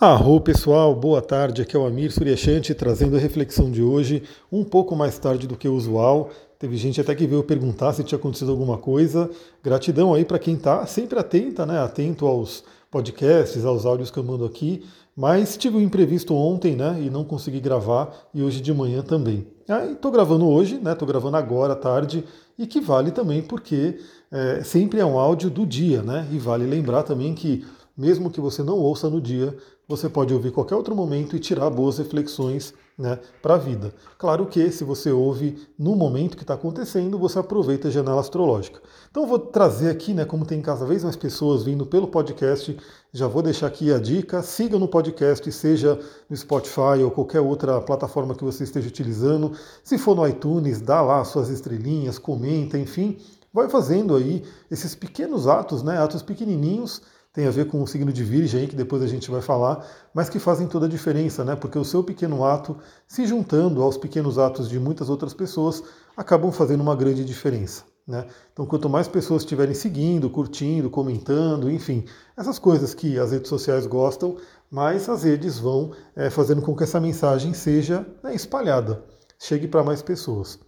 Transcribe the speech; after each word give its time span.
Arro 0.00 0.40
pessoal, 0.40 0.94
boa 0.96 1.22
tarde. 1.22 1.62
Aqui 1.62 1.76
é 1.76 1.78
o 1.78 1.86
Amir 1.86 2.10
Suryashanti 2.10 2.74
trazendo 2.74 3.16
a 3.16 3.20
reflexão 3.20 3.70
de 3.70 3.82
hoje, 3.82 4.24
um 4.50 4.64
pouco 4.64 4.96
mais 4.96 5.16
tarde 5.16 5.46
do 5.46 5.56
que 5.56 5.68
o 5.68 5.74
usual. 5.74 6.30
Teve 6.58 6.76
gente 6.76 7.00
até 7.00 7.14
que 7.14 7.26
veio 7.26 7.44
perguntar 7.44 7.92
se 7.92 8.02
tinha 8.02 8.18
acontecido 8.18 8.50
alguma 8.50 8.78
coisa. 8.78 9.30
Gratidão 9.62 10.12
aí 10.12 10.24
para 10.24 10.40
quem 10.40 10.54
está 10.54 10.84
sempre 10.86 11.18
atenta, 11.18 11.64
né? 11.64 11.78
Atento 11.78 12.26
aos 12.26 12.64
podcasts, 12.90 13.64
aos 13.64 13.86
áudios 13.86 14.10
que 14.10 14.18
eu 14.18 14.24
mando 14.24 14.44
aqui. 14.44 14.84
Mas 15.14 15.56
tive 15.56 15.76
um 15.76 15.80
imprevisto 15.80 16.34
ontem, 16.34 16.74
né? 16.74 16.98
E 17.00 17.08
não 17.08 17.22
consegui 17.22 17.60
gravar 17.60 18.12
e 18.34 18.42
hoje 18.42 18.60
de 18.60 18.72
manhã 18.74 19.02
também. 19.02 19.46
Estou 19.92 20.10
gravando 20.10 20.48
hoje, 20.48 20.78
né? 20.82 20.92
Estou 20.92 21.06
gravando 21.06 21.36
agora 21.36 21.74
à 21.74 21.76
tarde 21.76 22.24
e 22.58 22.66
que 22.66 22.80
vale 22.80 23.12
também 23.12 23.40
porque 23.40 23.98
é, 24.32 24.64
sempre 24.64 24.98
é 25.00 25.04
um 25.04 25.18
áudio 25.18 25.48
do 25.48 25.64
dia, 25.64 26.02
né? 26.02 26.26
E 26.32 26.38
vale 26.38 26.66
lembrar 26.66 27.04
também 27.04 27.34
que 27.34 27.64
mesmo 27.96 28.30
que 28.30 28.40
você 28.40 28.62
não 28.62 28.78
ouça 28.78 29.08
no 29.08 29.20
dia, 29.20 29.56
você 29.88 30.08
pode 30.08 30.32
ouvir 30.32 30.52
qualquer 30.52 30.74
outro 30.74 30.94
momento 30.94 31.36
e 31.36 31.40
tirar 31.40 31.68
boas 31.68 31.98
reflexões 31.98 32.72
né, 32.96 33.18
para 33.42 33.54
a 33.54 33.58
vida. 33.58 33.92
Claro 34.18 34.46
que 34.46 34.70
se 34.70 34.84
você 34.84 35.10
ouve 35.10 35.68
no 35.78 35.96
momento 35.96 36.36
que 36.36 36.44
está 36.44 36.54
acontecendo, 36.54 37.18
você 37.18 37.38
aproveita 37.38 37.88
a 37.88 37.90
janela 37.90 38.20
astrológica. 38.20 38.80
Então 39.10 39.24
eu 39.24 39.28
vou 39.28 39.38
trazer 39.38 39.90
aqui, 39.90 40.14
né, 40.14 40.24
como 40.24 40.46
tem 40.46 40.60
cada 40.60 40.84
vez 40.84 41.02
mais 41.02 41.16
pessoas 41.16 41.64
vindo 41.64 41.84
pelo 41.84 42.06
podcast, 42.06 42.76
já 43.12 43.26
vou 43.26 43.42
deixar 43.42 43.66
aqui 43.66 43.92
a 43.92 43.98
dica, 43.98 44.42
siga 44.42 44.78
no 44.78 44.88
podcast, 44.88 45.50
seja 45.52 45.98
no 46.28 46.36
Spotify 46.36 47.02
ou 47.02 47.10
qualquer 47.10 47.40
outra 47.40 47.80
plataforma 47.80 48.34
que 48.34 48.44
você 48.44 48.64
esteja 48.64 48.88
utilizando. 48.88 49.52
Se 49.82 49.98
for 49.98 50.14
no 50.14 50.26
iTunes, 50.26 50.80
dá 50.80 51.02
lá 51.02 51.24
suas 51.24 51.48
estrelinhas, 51.48 52.18
comenta, 52.18 52.78
enfim, 52.78 53.18
vai 53.52 53.68
fazendo 53.68 54.14
aí 54.14 54.44
esses 54.70 54.94
pequenos 54.94 55.46
atos, 55.46 55.82
né, 55.82 55.98
atos 55.98 56.22
pequenininhos 56.22 57.02
tem 57.32 57.46
a 57.46 57.50
ver 57.50 57.66
com 57.66 57.82
o 57.82 57.86
signo 57.86 58.12
de 58.12 58.22
Virgem, 58.22 58.66
que 58.66 58.76
depois 58.76 59.02
a 59.02 59.06
gente 59.06 59.30
vai 59.30 59.40
falar, 59.40 59.86
mas 60.12 60.28
que 60.28 60.38
fazem 60.38 60.66
toda 60.66 60.86
a 60.86 60.88
diferença, 60.88 61.44
né? 61.44 61.56
Porque 61.56 61.78
o 61.78 61.84
seu 61.84 62.04
pequeno 62.04 62.44
ato, 62.44 62.76
se 63.08 63.26
juntando 63.26 63.82
aos 63.82 63.96
pequenos 63.96 64.38
atos 64.38 64.68
de 64.68 64.78
muitas 64.78 65.08
outras 65.08 65.32
pessoas, 65.32 65.82
acabam 66.16 66.52
fazendo 66.52 66.82
uma 66.82 66.94
grande 66.94 67.24
diferença. 67.24 67.84
Né? 68.06 68.26
Então, 68.52 68.66
quanto 68.66 68.88
mais 68.88 69.06
pessoas 69.06 69.42
estiverem 69.42 69.74
seguindo, 69.74 70.28
curtindo, 70.28 70.90
comentando, 70.90 71.70
enfim, 71.70 72.04
essas 72.36 72.58
coisas 72.58 72.92
que 72.92 73.18
as 73.18 73.30
redes 73.30 73.48
sociais 73.48 73.86
gostam, 73.86 74.36
mais 74.70 75.08
as 75.08 75.22
redes 75.22 75.58
vão 75.58 75.92
é, 76.16 76.28
fazendo 76.28 76.60
com 76.60 76.74
que 76.74 76.82
essa 76.82 77.00
mensagem 77.00 77.54
seja 77.54 78.04
né, 78.22 78.34
espalhada, 78.34 79.04
chegue 79.38 79.68
para 79.68 79.84
mais 79.84 80.02
pessoas. 80.02 80.58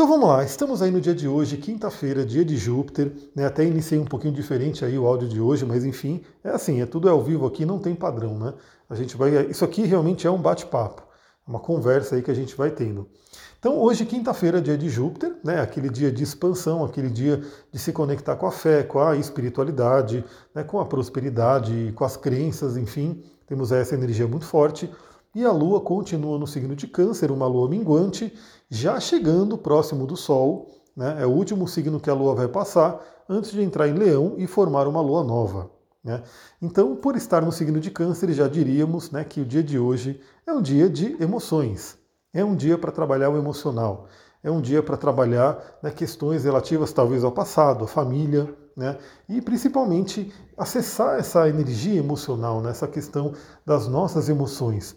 Então 0.00 0.08
vamos 0.08 0.30
lá, 0.30 0.42
estamos 0.42 0.80
aí 0.80 0.90
no 0.90 0.98
dia 0.98 1.14
de 1.14 1.28
hoje, 1.28 1.58
quinta-feira, 1.58 2.24
dia 2.24 2.42
de 2.42 2.56
Júpiter, 2.56 3.12
né? 3.36 3.44
até 3.44 3.66
iniciei 3.66 4.00
um 4.00 4.06
pouquinho 4.06 4.32
diferente 4.32 4.82
aí 4.82 4.98
o 4.98 5.06
áudio 5.06 5.28
de 5.28 5.38
hoje, 5.38 5.66
mas 5.66 5.84
enfim, 5.84 6.22
é 6.42 6.48
assim, 6.48 6.80
é 6.80 6.86
tudo 6.86 7.06
ao 7.10 7.22
vivo 7.22 7.46
aqui, 7.46 7.66
não 7.66 7.78
tem 7.78 7.94
padrão, 7.94 8.38
né? 8.38 8.54
A 8.88 8.94
gente 8.94 9.14
vai, 9.14 9.50
isso 9.50 9.62
aqui 9.62 9.82
realmente 9.82 10.26
é 10.26 10.30
um 10.30 10.40
bate-papo, 10.40 11.02
uma 11.46 11.60
conversa 11.60 12.16
aí 12.16 12.22
que 12.22 12.30
a 12.30 12.34
gente 12.34 12.56
vai 12.56 12.70
tendo. 12.70 13.10
Então 13.58 13.78
hoje, 13.78 14.06
quinta-feira, 14.06 14.58
dia 14.58 14.78
de 14.78 14.88
Júpiter, 14.88 15.36
né? 15.44 15.60
Aquele 15.60 15.90
dia 15.90 16.10
de 16.10 16.22
expansão, 16.22 16.82
aquele 16.82 17.10
dia 17.10 17.42
de 17.70 17.78
se 17.78 17.92
conectar 17.92 18.36
com 18.36 18.46
a 18.46 18.50
fé, 18.50 18.82
com 18.82 19.00
a 19.00 19.16
espiritualidade, 19.16 20.24
né? 20.54 20.64
com 20.64 20.80
a 20.80 20.86
prosperidade, 20.86 21.92
com 21.94 22.04
as 22.06 22.16
crenças, 22.16 22.78
enfim, 22.78 23.22
temos 23.46 23.70
essa 23.70 23.94
energia 23.94 24.26
muito 24.26 24.46
forte. 24.46 24.90
E 25.32 25.44
a 25.44 25.52
Lua 25.52 25.80
continua 25.80 26.38
no 26.38 26.46
signo 26.46 26.74
de 26.74 26.88
Câncer, 26.88 27.30
uma 27.30 27.46
Lua 27.46 27.68
minguante, 27.68 28.32
já 28.70 29.00
chegando 29.00 29.58
próximo 29.58 30.06
do 30.06 30.16
Sol. 30.16 30.70
Né? 30.96 31.18
É 31.20 31.26
o 31.26 31.30
último 31.30 31.66
signo 31.66 31.98
que 31.98 32.08
a 32.08 32.14
Lua 32.14 32.34
vai 32.34 32.48
passar 32.48 33.00
antes 33.28 33.50
de 33.50 33.60
entrar 33.60 33.88
em 33.88 33.94
Leão 33.94 34.34
e 34.38 34.46
formar 34.46 34.86
uma 34.86 35.00
Lua 35.00 35.24
nova. 35.24 35.70
Né? 36.02 36.22
Então, 36.62 36.96
por 36.96 37.16
estar 37.16 37.42
no 37.42 37.52
signo 37.52 37.80
de 37.80 37.90
Câncer, 37.90 38.32
já 38.32 38.48
diríamos 38.48 39.10
né, 39.10 39.24
que 39.24 39.40
o 39.40 39.44
dia 39.44 39.62
de 39.62 39.78
hoje 39.78 40.20
é 40.46 40.52
um 40.52 40.62
dia 40.62 40.88
de 40.88 41.20
emoções. 41.22 41.98
É 42.32 42.44
um 42.44 42.54
dia 42.54 42.78
para 42.78 42.92
trabalhar 42.92 43.28
o 43.28 43.36
emocional. 43.36 44.06
É 44.42 44.50
um 44.50 44.60
dia 44.60 44.82
para 44.82 44.96
trabalhar 44.96 45.78
né, 45.82 45.90
questões 45.90 46.44
relativas 46.44 46.92
talvez 46.92 47.24
ao 47.24 47.32
passado, 47.32 47.84
à 47.84 47.88
família, 47.88 48.48
né? 48.76 48.96
E 49.28 49.42
principalmente 49.42 50.32
acessar 50.56 51.18
essa 51.18 51.48
energia 51.48 51.98
emocional, 51.98 52.62
né? 52.62 52.70
essa 52.70 52.88
questão 52.88 53.34
das 53.66 53.86
nossas 53.86 54.28
emoções. 54.28 54.96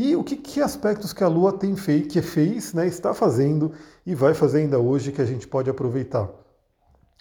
E 0.00 0.14
o 0.14 0.22
que, 0.22 0.36
que 0.36 0.62
aspectos 0.62 1.12
que 1.12 1.24
a 1.24 1.28
Lua 1.28 1.52
tem 1.52 1.74
feito, 1.74 2.10
que 2.10 2.22
fez, 2.22 2.72
né, 2.72 2.86
está 2.86 3.12
fazendo 3.12 3.72
e 4.06 4.14
vai 4.14 4.32
fazer 4.32 4.58
ainda 4.58 4.78
hoje 4.78 5.10
que 5.10 5.20
a 5.20 5.24
gente 5.24 5.48
pode 5.48 5.68
aproveitar? 5.68 6.30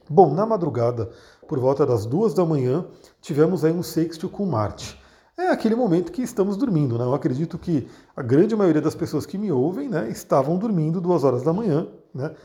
Bom, 0.08 0.32
na 0.32 0.46
madrugada, 0.46 1.10
por 1.48 1.58
volta 1.58 1.88
das 1.88 2.06
duas 2.06 2.36
da 2.36 2.46
manhã, 2.46 2.86
tivemos 3.20 3.66
aí 3.66 3.72
um 3.72 3.82
sextil 3.82 4.30
com 4.30 4.46
Marte. 4.46 4.96
É 5.36 5.48
aquele 5.48 5.74
momento 5.74 6.12
que 6.12 6.22
estamos 6.22 6.56
dormindo, 6.56 7.00
né? 7.00 7.04
Eu 7.04 7.16
acredito 7.16 7.58
que 7.58 7.88
a 8.16 8.22
grande 8.22 8.56
maioria 8.56 8.82
das 8.82 8.94
pessoas 8.94 9.26
que 9.26 9.40
me 9.40 9.52
ouvem 9.52 9.90
né, 9.90 10.08
estavam 10.12 10.56
dormindo 10.56 11.02
duas 11.02 11.24
horas 11.24 11.42
da 11.42 11.52
manhã, 11.52 11.88
né, 12.14 12.36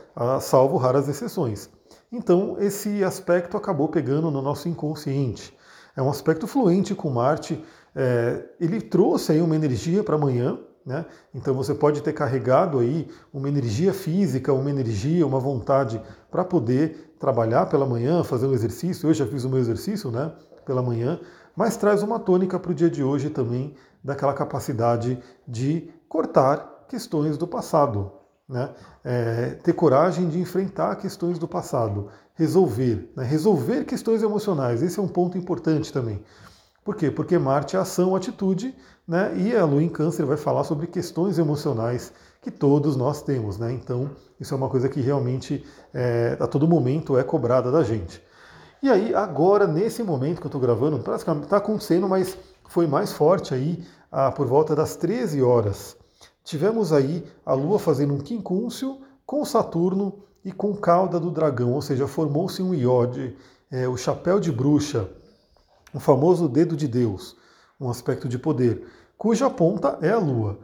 salvo 0.41 0.77
raras 0.77 1.07
exceções. 1.07 1.69
Então, 2.11 2.57
esse 2.57 3.03
aspecto 3.03 3.55
acabou 3.55 3.87
pegando 3.87 4.31
no 4.31 4.41
nosso 4.41 4.67
inconsciente. 4.67 5.55
É 5.95 6.01
um 6.01 6.09
aspecto 6.09 6.47
fluente 6.47 6.95
com 6.95 7.11
Marte. 7.11 7.63
É, 7.95 8.43
ele 8.59 8.81
trouxe 8.81 9.31
aí 9.31 9.41
uma 9.41 9.55
energia 9.55 10.03
para 10.03 10.15
amanhã, 10.15 10.57
né? 10.85 11.05
Então 11.33 11.53
você 11.53 11.73
pode 11.73 12.01
ter 12.01 12.13
carregado 12.13 12.79
aí 12.79 13.07
uma 13.33 13.47
energia 13.47 13.93
física, 13.93 14.51
uma 14.53 14.69
energia, 14.69 15.25
uma 15.25 15.39
vontade 15.39 16.01
para 16.29 16.43
poder 16.43 17.15
trabalhar 17.19 17.67
pela 17.67 17.85
manhã, 17.85 18.23
fazer 18.23 18.47
um 18.47 18.53
exercício. 18.53 19.09
Eu 19.09 19.13
já 19.13 19.25
fiz 19.25 19.43
o 19.43 19.49
meu 19.49 19.59
exercício, 19.59 20.11
né? 20.11 20.33
Pela 20.65 20.81
manhã, 20.81 21.19
mas 21.55 21.77
traz 21.77 22.03
uma 22.03 22.19
tônica 22.19 22.59
para 22.59 22.71
o 22.71 22.75
dia 22.75 22.89
de 22.89 23.03
hoje 23.03 23.29
também 23.29 23.75
daquela 24.03 24.33
capacidade 24.33 25.17
de 25.47 25.89
cortar 26.09 26.85
questões 26.89 27.37
do 27.37 27.47
passado, 27.47 28.11
né? 28.47 28.71
É, 29.03 29.49
ter 29.63 29.73
coragem 29.73 30.27
de 30.27 30.39
enfrentar 30.39 30.95
questões 30.97 31.39
do 31.39 31.47
passado, 31.47 32.09
resolver, 32.35 33.11
né? 33.15 33.23
resolver 33.23 33.85
questões 33.85 34.21
emocionais. 34.21 34.81
Esse 34.81 34.99
é 34.99 35.01
um 35.01 35.07
ponto 35.07 35.37
importante 35.37 35.91
também. 35.93 36.21
Por 36.83 36.95
quê? 36.95 37.09
Porque 37.09 37.37
Marte 37.37 37.75
é 37.75 37.79
ação, 37.79 38.15
atitude, 38.15 38.75
né? 39.07 39.33
e 39.37 39.55
a 39.55 39.65
Lua 39.65 39.81
em 39.81 39.89
Câncer 39.89 40.25
vai 40.25 40.37
falar 40.37 40.63
sobre 40.63 40.87
questões 40.87 41.37
emocionais 41.37 42.11
que 42.41 42.51
todos 42.51 42.95
nós 42.95 43.21
temos. 43.21 43.57
Né? 43.57 43.71
Então, 43.71 44.11
isso 44.39 44.53
é 44.53 44.57
uma 44.57 44.69
coisa 44.69 44.89
que 44.89 44.99
realmente 44.99 45.65
é, 45.93 46.37
a 46.39 46.47
todo 46.47 46.67
momento 46.67 47.17
é 47.17 47.23
cobrada 47.23 47.71
da 47.71 47.83
gente. 47.83 48.21
E 48.81 48.89
aí, 48.89 49.15
agora, 49.15 49.65
nesse 49.65 50.03
momento 50.03 50.41
que 50.41 50.45
eu 50.45 50.49
estou 50.49 50.59
gravando, 50.59 50.99
praticamente 50.99 51.45
está 51.45 51.57
acontecendo, 51.57 52.07
mas 52.09 52.37
foi 52.67 52.85
mais 52.85 53.13
forte 53.13 53.53
aí 53.53 53.83
ah, 54.11 54.31
por 54.31 54.45
volta 54.45 54.75
das 54.75 54.95
13 54.97 55.41
horas 55.41 55.95
tivemos 56.43 56.91
aí 56.91 57.23
a 57.45 57.53
Lua 57.53 57.79
fazendo 57.79 58.13
um 58.13 58.19
quincúncio 58.19 58.99
com 59.25 59.45
Saturno 59.45 60.23
e 60.43 60.51
com 60.51 60.75
cauda 60.75 61.19
do 61.19 61.31
dragão, 61.31 61.71
ou 61.71 61.81
seja, 61.81 62.05
formou-se 62.05 62.61
um 62.61 62.73
iode, 62.73 63.35
é, 63.71 63.87
o 63.87 63.95
chapéu 63.95 64.39
de 64.39 64.51
bruxa, 64.51 65.09
o 65.93 65.99
famoso 65.99 66.49
dedo 66.49 66.75
de 66.75 66.87
Deus, 66.87 67.35
um 67.79 67.89
aspecto 67.89 68.27
de 68.27 68.39
poder, 68.39 68.85
cuja 69.17 69.49
ponta 69.49 69.97
é 70.01 70.09
a 70.09 70.17
Lua. 70.17 70.59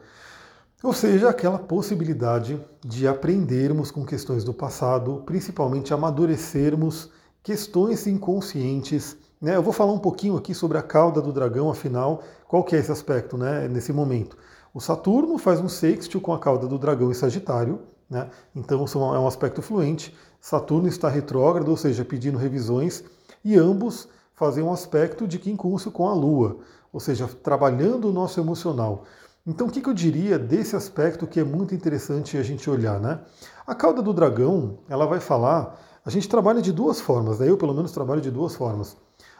Ou 0.81 0.93
seja, 0.93 1.29
aquela 1.29 1.59
possibilidade 1.59 2.59
de 2.85 3.07
aprendermos 3.07 3.91
com 3.91 4.05
questões 4.05 4.43
do 4.43 4.53
passado, 4.53 5.23
principalmente 5.25 5.93
amadurecermos 5.93 7.11
questões 7.43 8.07
inconscientes. 8.07 9.17
Né? 9.41 9.55
Eu 9.55 9.61
vou 9.61 9.73
falar 9.73 9.91
um 9.91 9.99
pouquinho 9.99 10.37
aqui 10.37 10.53
sobre 10.53 10.77
a 10.77 10.81
cauda 10.81 11.21
do 11.21 11.33
dragão, 11.33 11.69
afinal, 11.69 12.23
qual 12.47 12.63
que 12.63 12.75
é 12.75 12.79
esse 12.79 12.91
aspecto 12.91 13.37
né, 13.37 13.67
nesse 13.67 13.91
momento? 13.91 14.37
O 14.73 14.79
Saturno 14.79 15.37
faz 15.37 15.59
um 15.59 15.67
sextil 15.67 16.21
com 16.21 16.31
a 16.31 16.39
cauda 16.39 16.65
do 16.65 16.77
dragão 16.77 17.11
em 17.11 17.13
Sagitário, 17.15 17.81
né? 18.09 18.29
então 18.55 18.85
é 18.85 19.19
um 19.19 19.27
aspecto 19.27 19.61
fluente. 19.61 20.15
Saturno 20.39 20.87
está 20.87 21.09
retrógrado, 21.09 21.69
ou 21.69 21.77
seja, 21.77 22.05
pedindo 22.05 22.37
revisões, 22.37 23.03
e 23.43 23.57
ambos 23.57 24.07
fazem 24.39 24.63
um 24.63 24.71
aspecto 24.71 25.27
de 25.27 25.37
quincúncio 25.37 25.91
com 25.91 26.07
a 26.07 26.13
Lua, 26.13 26.59
ou 26.93 26.99
seja, 27.01 27.27
trabalhando 27.27 28.07
o 28.07 28.13
nosso 28.13 28.39
emocional. 28.39 29.03
Então, 29.45 29.67
o 29.67 29.69
que 29.69 29.85
eu 29.85 29.93
diria 29.93 30.39
desse 30.39 30.77
aspecto 30.77 31.27
que 31.27 31.41
é 31.41 31.43
muito 31.43 31.75
interessante 31.75 32.37
a 32.37 32.41
gente 32.41 32.69
olhar, 32.69 33.01
né? 33.01 33.19
A 33.67 33.75
cauda 33.75 34.01
do 34.01 34.13
dragão, 34.13 34.79
ela 34.87 35.05
vai 35.05 35.19
falar. 35.19 35.77
A 36.05 36.09
gente 36.09 36.29
trabalha 36.29 36.61
de 36.61 36.71
duas 36.71 37.01
formas, 37.01 37.39
né? 37.39 37.49
eu 37.49 37.57
pelo 37.57 37.73
menos 37.73 37.91
trabalho 37.91 38.21
de 38.21 38.31
duas 38.31 38.55
formas. 38.55 38.95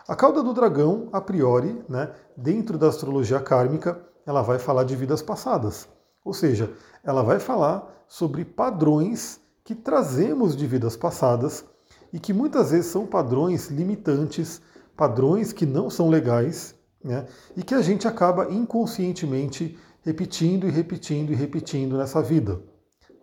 A 0.05 0.17
cauda 0.17 0.43
do 0.43 0.53
dragão, 0.53 1.07
a 1.13 1.21
priori, 1.21 1.81
né, 1.87 2.11
dentro 2.35 2.77
da 2.77 2.89
astrologia 2.89 3.39
kármica, 3.39 4.01
ela 4.25 4.41
vai 4.41 4.59
falar 4.59 4.83
de 4.83 4.97
vidas 4.97 5.21
passadas. 5.21 5.87
Ou 6.25 6.33
seja, 6.33 6.73
ela 7.05 7.23
vai 7.23 7.39
falar 7.39 7.87
sobre 8.05 8.43
padrões 8.43 9.39
que 9.63 9.73
trazemos 9.73 10.57
de 10.57 10.67
vidas 10.67 10.97
passadas 10.97 11.63
e 12.11 12.19
que 12.19 12.33
muitas 12.33 12.71
vezes 12.71 12.87
são 12.87 13.05
padrões 13.05 13.69
limitantes, 13.69 14.61
padrões 14.99 15.53
que 15.53 15.65
não 15.65 15.89
são 15.89 16.09
legais, 16.09 16.75
né? 17.01 17.25
e 17.55 17.63
que 17.63 17.73
a 17.73 17.81
gente 17.81 18.05
acaba 18.05 18.51
inconscientemente 18.51 19.79
repetindo 20.01 20.67
e 20.67 20.69
repetindo 20.69 21.31
e 21.31 21.35
repetindo 21.35 21.97
nessa 21.97 22.21
vida. 22.21 22.59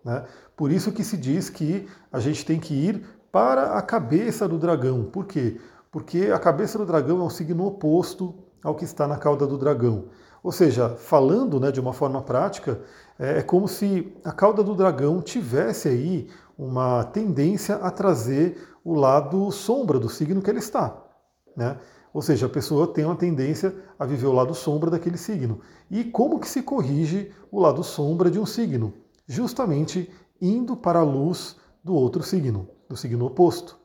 Né? 0.02 0.24
Por 0.56 0.72
isso 0.72 0.90
que 0.90 1.04
se 1.04 1.18
diz 1.18 1.50
que 1.50 1.86
a 2.10 2.18
gente 2.18 2.46
tem 2.46 2.58
que 2.58 2.72
ir 2.72 3.04
para 3.30 3.76
a 3.76 3.82
cabeça 3.82 4.48
do 4.48 4.56
dragão. 4.56 5.04
Por 5.04 5.26
quê? 5.26 5.60
Porque 5.92 6.30
a 6.32 6.38
cabeça 6.38 6.78
do 6.78 6.86
dragão 6.86 7.20
é 7.20 7.24
um 7.24 7.28
signo 7.28 7.66
oposto 7.66 8.34
ao 8.64 8.74
que 8.74 8.84
está 8.84 9.06
na 9.06 9.18
cauda 9.18 9.46
do 9.46 9.58
dragão. 9.58 10.06
Ou 10.42 10.52
seja, 10.52 10.88
falando 10.88 11.60
né, 11.60 11.70
de 11.70 11.78
uma 11.78 11.92
forma 11.92 12.22
prática, 12.22 12.80
é, 13.18 13.40
é 13.40 13.42
como 13.42 13.68
se 13.68 14.16
a 14.24 14.32
cauda 14.32 14.64
do 14.64 14.74
dragão 14.74 15.20
tivesse 15.20 15.88
aí 15.88 16.30
uma 16.56 17.04
tendência 17.04 17.74
a 17.76 17.90
trazer 17.90 18.66
o 18.82 18.94
lado 18.94 19.52
sombra 19.52 19.98
do 19.98 20.08
signo 20.08 20.40
que 20.40 20.48
ele 20.48 20.60
está. 20.60 21.05
Né? 21.56 21.76
Ou 22.12 22.22
seja, 22.22 22.46
a 22.46 22.48
pessoa 22.48 22.86
tem 22.86 23.04
uma 23.04 23.16
tendência 23.16 23.74
a 23.98 24.04
viver 24.04 24.26
o 24.26 24.32
lado 24.32 24.54
sombra 24.54 24.90
daquele 24.90 25.18
signo. 25.18 25.60
E 25.90 26.04
como 26.04 26.38
que 26.38 26.48
se 26.48 26.62
corrige 26.62 27.32
o 27.50 27.60
lado 27.60 27.82
sombra 27.82 28.30
de 28.30 28.38
um 28.38 28.46
signo? 28.46 28.92
Justamente 29.26 30.10
indo 30.40 30.76
para 30.76 31.00
a 31.00 31.04
luz 31.04 31.56
do 31.82 31.94
outro 31.94 32.22
signo, 32.22 32.68
do 32.88 32.96
signo 32.96 33.26
oposto. 33.26 33.78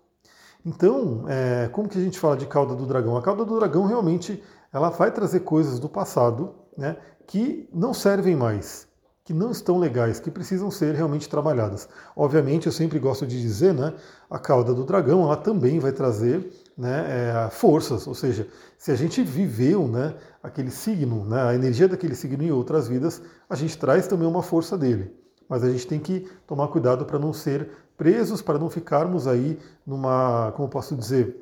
Então, 0.65 1.25
é, 1.27 1.69
como 1.69 1.89
que 1.89 1.97
a 1.97 2.01
gente 2.01 2.19
fala 2.19 2.37
de 2.37 2.45
cauda 2.45 2.75
do 2.75 2.85
dragão? 2.85 3.17
A 3.17 3.21
cauda 3.21 3.43
do 3.43 3.57
dragão 3.57 3.85
realmente 3.85 4.43
ela 4.71 4.89
vai 4.89 5.11
trazer 5.11 5.41
coisas 5.41 5.79
do 5.79 5.89
passado 5.89 6.55
né, 6.77 6.97
que 7.27 7.67
não 7.73 7.93
servem 7.93 8.35
mais, 8.35 8.87
que 9.23 9.33
não 9.33 9.51
estão 9.51 9.77
legais, 9.77 10.19
que 10.19 10.31
precisam 10.31 10.71
ser 10.71 10.95
realmente 10.95 11.29
trabalhadas. 11.29 11.87
Obviamente, 12.15 12.65
eu 12.65 12.71
sempre 12.71 12.97
gosto 12.97 13.25
de 13.25 13.39
dizer, 13.39 13.73
né, 13.73 13.93
a 14.29 14.39
cauda 14.39 14.73
do 14.73 14.83
dragão 14.83 15.23
ela 15.23 15.37
também 15.37 15.79
vai 15.79 15.91
trazer 15.91 16.51
né, 16.77 17.05
é, 17.45 17.49
forças, 17.51 18.07
ou 18.07 18.15
seja, 18.15 18.47
se 18.77 18.91
a 18.91 18.95
gente 18.95 19.21
viveu 19.21 19.87
né, 19.87 20.15
aquele 20.41 20.71
signo, 20.71 21.23
né, 21.25 21.41
a 21.43 21.53
energia 21.53 21.87
daquele 21.87 22.15
signo 22.15 22.43
em 22.43 22.51
outras 22.51 22.87
vidas, 22.87 23.21
a 23.49 23.55
gente 23.55 23.77
traz 23.77 24.07
também 24.07 24.27
uma 24.27 24.41
força 24.41 24.77
dele. 24.77 25.15
Mas 25.47 25.63
a 25.63 25.69
gente 25.69 25.85
tem 25.85 25.99
que 25.99 26.27
tomar 26.47 26.69
cuidado 26.69 27.05
para 27.05 27.19
não 27.19 27.33
ser 27.33 27.69
presos, 27.97 28.41
para 28.41 28.57
não 28.57 28.69
ficarmos 28.69 29.27
aí 29.27 29.59
numa, 29.85 30.51
como 30.55 30.67
posso 30.67 30.95
dizer, 30.95 31.37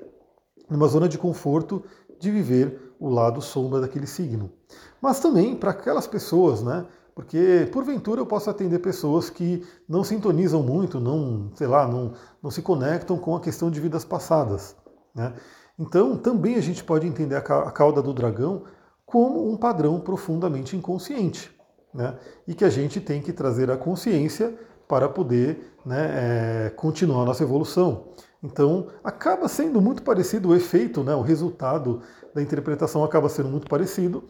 numa 0.69 0.87
zona 0.87 1.07
de 1.07 1.17
conforto 1.17 1.83
de 2.19 2.29
viver 2.29 2.93
o 2.99 3.07
lado 3.07 3.41
sombra 3.41 3.79
daquele 3.79 4.05
signo. 4.05 4.51
Mas 5.01 5.19
também 5.19 5.55
para 5.55 5.71
aquelas 5.71 6.05
pessoas, 6.05 6.61
né? 6.61 6.85
Porque 7.19 7.67
porventura 7.73 8.21
eu 8.21 8.25
posso 8.25 8.49
atender 8.49 8.79
pessoas 8.79 9.29
que 9.29 9.61
não 9.89 10.05
sintonizam 10.05 10.63
muito, 10.63 11.01
não, 11.01 11.51
sei 11.53 11.67
lá, 11.67 11.85
não, 11.85 12.13
não 12.41 12.49
se 12.49 12.61
conectam 12.61 13.17
com 13.17 13.35
a 13.35 13.41
questão 13.41 13.69
de 13.69 13.77
vidas 13.77 14.05
passadas. 14.05 14.73
Né? 15.13 15.33
Então 15.77 16.15
também 16.15 16.55
a 16.55 16.61
gente 16.61 16.81
pode 16.81 17.05
entender 17.05 17.35
a 17.35 17.41
cauda 17.41 18.01
do 18.01 18.13
dragão 18.13 18.63
como 19.05 19.51
um 19.51 19.57
padrão 19.57 19.99
profundamente 19.99 20.77
inconsciente. 20.77 21.51
Né? 21.93 22.17
E 22.47 22.55
que 22.55 22.63
a 22.63 22.69
gente 22.69 23.01
tem 23.01 23.21
que 23.21 23.33
trazer 23.33 23.69
a 23.69 23.75
consciência 23.75 24.57
para 24.87 25.09
poder 25.09 25.75
né, 25.85 26.67
é, 26.67 26.69
continuar 26.69 27.23
a 27.23 27.25
nossa 27.25 27.43
evolução. 27.43 28.13
Então, 28.41 28.87
acaba 29.03 29.49
sendo 29.49 29.81
muito 29.81 30.03
parecido 30.03 30.47
o 30.47 30.55
efeito, 30.55 31.03
né, 31.03 31.13
o 31.13 31.21
resultado 31.21 32.01
da 32.33 32.41
interpretação 32.41 33.03
acaba 33.03 33.27
sendo 33.27 33.49
muito 33.49 33.67
parecido. 33.67 34.23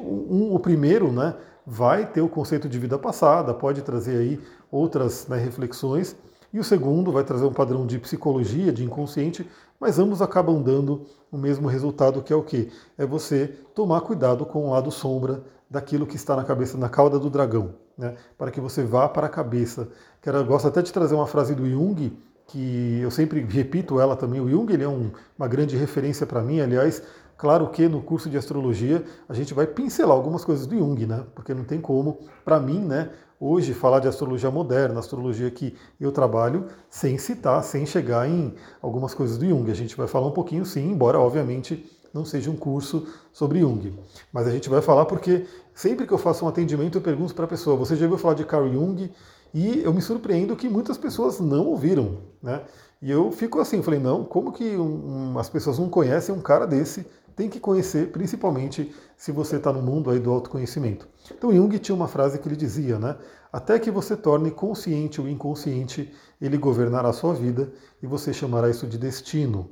O 0.00 0.58
primeiro 0.58 1.12
né, 1.12 1.34
vai 1.70 2.06
ter 2.06 2.22
o 2.22 2.28
conceito 2.30 2.66
de 2.66 2.78
vida 2.78 2.98
passada, 2.98 3.52
pode 3.52 3.82
trazer 3.82 4.16
aí 4.16 4.40
outras 4.70 5.28
né, 5.28 5.36
reflexões, 5.36 6.16
e 6.50 6.58
o 6.58 6.64
segundo 6.64 7.12
vai 7.12 7.22
trazer 7.22 7.44
um 7.44 7.52
padrão 7.52 7.86
de 7.86 7.98
psicologia, 7.98 8.72
de 8.72 8.82
inconsciente, 8.82 9.46
mas 9.78 9.98
ambos 9.98 10.22
acabam 10.22 10.62
dando 10.62 11.04
o 11.30 11.36
mesmo 11.36 11.68
resultado, 11.68 12.22
que 12.22 12.32
é 12.32 12.36
o 12.36 12.42
que? 12.42 12.72
É 12.96 13.04
você 13.04 13.54
tomar 13.74 14.00
cuidado 14.00 14.46
com 14.46 14.66
o 14.66 14.70
lado 14.70 14.90
sombra 14.90 15.44
daquilo 15.68 16.06
que 16.06 16.16
está 16.16 16.34
na 16.34 16.42
cabeça, 16.42 16.78
na 16.78 16.88
cauda 16.88 17.18
do 17.18 17.28
dragão, 17.28 17.74
né? 17.98 18.14
para 18.38 18.50
que 18.50 18.62
você 18.62 18.82
vá 18.82 19.06
para 19.06 19.26
a 19.26 19.30
cabeça. 19.30 19.88
Quero, 20.22 20.42
gosto 20.46 20.68
até 20.68 20.80
de 20.80 20.90
trazer 20.90 21.14
uma 21.14 21.26
frase 21.26 21.54
do 21.54 21.68
Jung, 21.68 22.16
que 22.46 23.00
eu 23.02 23.10
sempre 23.10 23.40
repito 23.40 24.00
ela 24.00 24.16
também. 24.16 24.40
O 24.40 24.48
Jung 24.48 24.72
ele 24.72 24.84
é 24.84 24.88
um, 24.88 25.10
uma 25.38 25.46
grande 25.46 25.76
referência 25.76 26.26
para 26.26 26.40
mim, 26.40 26.60
aliás. 26.60 27.02
Claro 27.38 27.68
que 27.68 27.88
no 27.88 28.02
curso 28.02 28.28
de 28.28 28.36
astrologia 28.36 29.04
a 29.28 29.32
gente 29.32 29.54
vai 29.54 29.64
pincelar 29.64 30.16
algumas 30.16 30.44
coisas 30.44 30.66
do 30.66 30.76
Jung, 30.76 31.06
né? 31.06 31.24
Porque 31.36 31.54
não 31.54 31.62
tem 31.62 31.80
como, 31.80 32.18
para 32.44 32.58
mim, 32.58 32.80
né, 32.80 33.10
hoje 33.38 33.72
falar 33.72 34.00
de 34.00 34.08
astrologia 34.08 34.50
moderna, 34.50 34.98
astrologia 34.98 35.48
que 35.48 35.76
eu 36.00 36.10
trabalho, 36.10 36.66
sem 36.90 37.16
citar, 37.16 37.62
sem 37.62 37.86
chegar 37.86 38.28
em 38.28 38.52
algumas 38.82 39.14
coisas 39.14 39.38
do 39.38 39.46
Jung. 39.46 39.70
A 39.70 39.74
gente 39.74 39.96
vai 39.96 40.08
falar 40.08 40.26
um 40.26 40.32
pouquinho 40.32 40.66
sim, 40.66 40.90
embora 40.90 41.20
obviamente 41.20 41.88
não 42.12 42.24
seja 42.24 42.50
um 42.50 42.56
curso 42.56 43.06
sobre 43.32 43.60
Jung. 43.60 43.96
Mas 44.32 44.48
a 44.48 44.50
gente 44.50 44.68
vai 44.68 44.82
falar 44.82 45.04
porque 45.04 45.46
sempre 45.72 46.08
que 46.08 46.12
eu 46.12 46.18
faço 46.18 46.44
um 46.44 46.48
atendimento 46.48 46.98
eu 46.98 47.02
pergunto 47.02 47.36
para 47.36 47.44
a 47.44 47.48
pessoa: 47.48 47.76
você 47.76 47.94
já 47.94 48.06
ouviu 48.06 48.18
falar 48.18 48.34
de 48.34 48.44
Carl 48.44 48.68
Jung? 48.68 49.12
E 49.54 49.82
eu 49.82 49.94
me 49.94 50.02
surpreendo 50.02 50.54
que 50.56 50.68
muitas 50.68 50.98
pessoas 50.98 51.40
não 51.40 51.66
ouviram, 51.68 52.18
né? 52.42 52.62
E 53.00 53.10
eu 53.10 53.30
fico 53.30 53.60
assim, 53.60 53.80
falei, 53.80 54.00
não, 54.00 54.24
como 54.24 54.52
que 54.52 54.76
um, 54.76 55.30
um, 55.32 55.38
as 55.38 55.48
pessoas 55.48 55.78
não 55.78 55.88
conhecem 55.88 56.34
um 56.34 56.40
cara 56.40 56.66
desse? 56.66 57.06
Tem 57.38 57.48
que 57.48 57.60
conhecer, 57.60 58.10
principalmente 58.10 58.92
se 59.16 59.30
você 59.30 59.58
está 59.58 59.72
no 59.72 59.80
mundo 59.80 60.10
aí 60.10 60.18
do 60.18 60.28
autoconhecimento. 60.28 61.08
Então 61.30 61.54
Jung 61.54 61.78
tinha 61.78 61.94
uma 61.94 62.08
frase 62.08 62.36
que 62.36 62.48
ele 62.48 62.56
dizia, 62.56 62.98
né? 62.98 63.16
Até 63.52 63.78
que 63.78 63.92
você 63.92 64.16
torne 64.16 64.50
consciente 64.50 65.20
o 65.20 65.28
inconsciente, 65.28 66.12
ele 66.40 66.58
governará 66.58 67.10
a 67.10 67.12
sua 67.12 67.32
vida 67.34 67.72
e 68.02 68.08
você 68.08 68.32
chamará 68.32 68.68
isso 68.68 68.88
de 68.88 68.98
destino. 68.98 69.70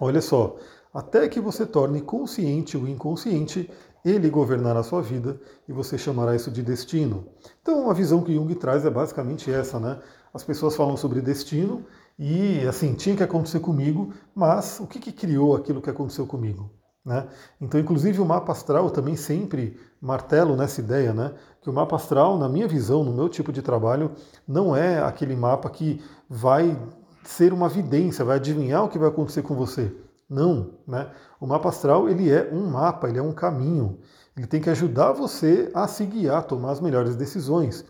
Olha 0.00 0.22
só, 0.22 0.56
até 0.94 1.28
que 1.28 1.40
você 1.40 1.66
torne 1.66 2.00
consciente 2.00 2.78
o 2.78 2.88
inconsciente, 2.88 3.70
ele 4.02 4.30
governará 4.30 4.80
a 4.80 4.82
sua 4.82 5.02
vida 5.02 5.38
e 5.68 5.74
você 5.74 5.98
chamará 5.98 6.34
isso 6.34 6.50
de 6.50 6.62
destino. 6.62 7.26
Então, 7.60 7.90
a 7.90 7.92
visão 7.92 8.22
que 8.22 8.34
Jung 8.34 8.54
traz 8.54 8.86
é 8.86 8.90
basicamente 8.90 9.52
essa, 9.52 9.78
né? 9.78 10.00
As 10.32 10.42
pessoas 10.42 10.74
falam 10.74 10.96
sobre 10.96 11.20
destino 11.20 11.84
e, 12.18 12.66
assim, 12.66 12.94
tinha 12.94 13.16
que 13.16 13.22
acontecer 13.22 13.60
comigo, 13.60 14.12
mas 14.34 14.78
o 14.80 14.86
que, 14.86 14.98
que 14.98 15.12
criou 15.12 15.56
aquilo 15.56 15.80
que 15.80 15.90
aconteceu 15.90 16.26
comigo? 16.26 16.70
Né? 17.04 17.26
Então, 17.60 17.80
inclusive, 17.80 18.20
o 18.20 18.24
mapa 18.24 18.52
astral 18.52 18.90
também 18.90 19.16
sempre 19.16 19.76
martelo 20.00 20.56
nessa 20.56 20.80
ideia, 20.80 21.12
né? 21.12 21.34
Que 21.60 21.68
o 21.68 21.72
mapa 21.72 21.96
astral, 21.96 22.38
na 22.38 22.48
minha 22.48 22.68
visão, 22.68 23.02
no 23.02 23.12
meu 23.12 23.28
tipo 23.28 23.52
de 23.52 23.60
trabalho, 23.60 24.12
não 24.46 24.76
é 24.76 25.02
aquele 25.02 25.34
mapa 25.34 25.68
que 25.68 26.00
vai 26.28 26.78
ser 27.24 27.52
uma 27.52 27.68
vidência, 27.68 28.24
vai 28.24 28.36
adivinhar 28.36 28.84
o 28.84 28.88
que 28.88 28.98
vai 28.98 29.08
acontecer 29.08 29.42
com 29.42 29.54
você. 29.54 29.92
Não, 30.30 30.74
né? 30.86 31.10
O 31.40 31.46
mapa 31.46 31.68
astral 31.68 32.08
ele 32.08 32.30
é 32.30 32.48
um 32.52 32.66
mapa, 32.66 33.08
ele 33.08 33.18
é 33.18 33.22
um 33.22 33.32
caminho. 33.32 33.98
Ele 34.36 34.46
tem 34.46 34.60
que 34.60 34.70
ajudar 34.70 35.12
você 35.12 35.70
a 35.74 35.86
se 35.86 36.06
guiar, 36.06 36.38
a 36.38 36.42
tomar 36.42 36.70
as 36.70 36.80
melhores 36.80 37.16
decisões. 37.16 37.84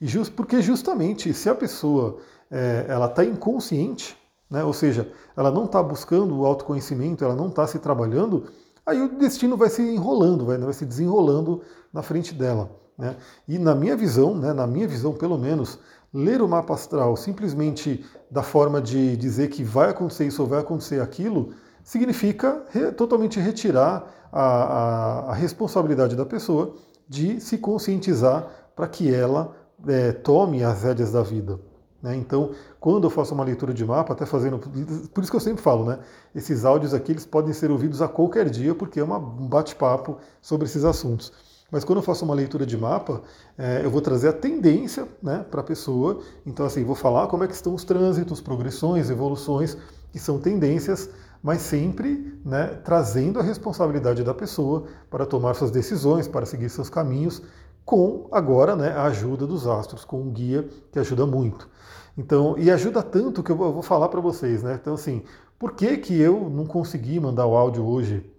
E 0.00 0.06
just, 0.06 0.32
porque 0.34 0.62
justamente 0.62 1.34
se 1.34 1.48
a 1.48 1.54
pessoa 1.54 2.18
é, 2.52 2.84
ela 2.86 3.06
está 3.06 3.24
inconsciente, 3.24 4.16
né? 4.50 4.62
ou 4.62 4.74
seja, 4.74 5.10
ela 5.34 5.50
não 5.50 5.64
está 5.64 5.82
buscando 5.82 6.38
o 6.38 6.44
autoconhecimento, 6.44 7.24
ela 7.24 7.34
não 7.34 7.48
está 7.48 7.66
se 7.66 7.78
trabalhando, 7.78 8.44
aí 8.84 9.00
o 9.00 9.18
destino 9.18 9.56
vai 9.56 9.70
se 9.70 9.80
enrolando, 9.82 10.44
vai, 10.44 10.58
vai 10.58 10.74
se 10.74 10.84
desenrolando 10.84 11.62
na 11.90 12.02
frente 12.02 12.34
dela. 12.34 12.70
Né? 12.98 13.16
E 13.48 13.58
na 13.58 13.74
minha 13.74 13.96
visão, 13.96 14.36
né, 14.36 14.52
na 14.52 14.66
minha 14.66 14.86
visão 14.86 15.14
pelo 15.14 15.38
menos, 15.38 15.78
ler 16.12 16.42
o 16.42 16.48
mapa 16.48 16.74
astral 16.74 17.16
simplesmente 17.16 18.04
da 18.30 18.42
forma 18.42 18.82
de 18.82 19.16
dizer 19.16 19.48
que 19.48 19.64
vai 19.64 19.88
acontecer 19.88 20.26
isso 20.26 20.42
ou 20.42 20.48
vai 20.48 20.60
acontecer 20.60 21.00
aquilo, 21.00 21.54
significa 21.82 22.62
re, 22.70 22.92
totalmente 22.92 23.40
retirar 23.40 24.28
a, 24.30 24.42
a, 24.42 25.30
a, 25.30 25.34
responsabilidade 25.34 26.14
da 26.14 26.26
pessoa 26.26 26.74
de 27.08 27.40
se 27.40 27.58
conscientizar 27.58 28.46
para 28.76 28.86
que 28.86 29.12
ela 29.12 29.54
é, 29.88 30.12
tome 30.12 30.62
as 30.62 30.82
rédeas 30.82 31.12
da 31.12 31.22
vida. 31.22 31.58
Né? 32.02 32.16
Então, 32.16 32.50
quando 32.80 33.04
eu 33.04 33.10
faço 33.10 33.34
uma 33.34 33.44
leitura 33.44 33.72
de 33.72 33.84
mapa, 33.84 34.12
até 34.12 34.26
fazendo. 34.26 34.58
Por 34.58 35.22
isso 35.22 35.30
que 35.30 35.36
eu 35.36 35.40
sempre 35.40 35.62
falo, 35.62 35.84
né? 35.84 36.00
Esses 36.34 36.64
áudios 36.64 36.92
aqui 36.92 37.12
eles 37.12 37.24
podem 37.24 37.52
ser 37.52 37.70
ouvidos 37.70 38.02
a 38.02 38.08
qualquer 38.08 38.50
dia, 38.50 38.74
porque 38.74 38.98
é 38.98 39.04
um 39.04 39.48
bate-papo 39.48 40.18
sobre 40.40 40.66
esses 40.66 40.84
assuntos. 40.84 41.32
Mas 41.70 41.84
quando 41.84 41.98
eu 41.98 42.02
faço 42.02 42.24
uma 42.24 42.34
leitura 42.34 42.66
de 42.66 42.76
mapa, 42.76 43.22
é, 43.56 43.80
eu 43.84 43.90
vou 43.90 44.00
trazer 44.02 44.28
a 44.28 44.32
tendência 44.32 45.08
né, 45.22 45.46
para 45.50 45.60
a 45.60 45.64
pessoa. 45.64 46.20
Então, 46.44 46.66
assim, 46.66 46.84
vou 46.84 46.94
falar 46.96 47.28
como 47.28 47.44
é 47.44 47.46
que 47.46 47.54
estão 47.54 47.74
os 47.74 47.84
trânsitos, 47.84 48.40
progressões, 48.40 49.08
evoluções, 49.08 49.76
que 50.12 50.18
são 50.18 50.38
tendências 50.38 51.08
mas 51.42 51.60
sempre 51.60 52.38
né, 52.44 52.68
trazendo 52.84 53.40
a 53.40 53.42
responsabilidade 53.42 54.22
da 54.22 54.32
pessoa 54.32 54.84
para 55.10 55.26
tomar 55.26 55.54
suas 55.54 55.72
decisões, 55.72 56.28
para 56.28 56.46
seguir 56.46 56.68
seus 56.68 56.88
caminhos, 56.88 57.42
com 57.84 58.28
agora 58.30 58.76
né, 58.76 58.90
a 58.92 59.04
ajuda 59.04 59.46
dos 59.46 59.66
astros, 59.66 60.04
com 60.04 60.20
um 60.20 60.30
guia 60.30 60.68
que 60.90 60.98
ajuda 60.98 61.26
muito. 61.26 61.68
Então, 62.16 62.56
e 62.58 62.70
ajuda 62.70 63.02
tanto 63.02 63.42
que 63.42 63.50
eu 63.50 63.56
vou 63.56 63.82
falar 63.82 64.08
para 64.08 64.20
vocês, 64.20 64.62
né? 64.62 64.78
Então, 64.80 64.94
assim, 64.94 65.22
por 65.58 65.72
que, 65.72 65.96
que 65.96 66.18
eu 66.20 66.50
não 66.50 66.66
consegui 66.66 67.18
mandar 67.18 67.46
o 67.46 67.56
áudio 67.56 67.86
hoje? 67.86 68.30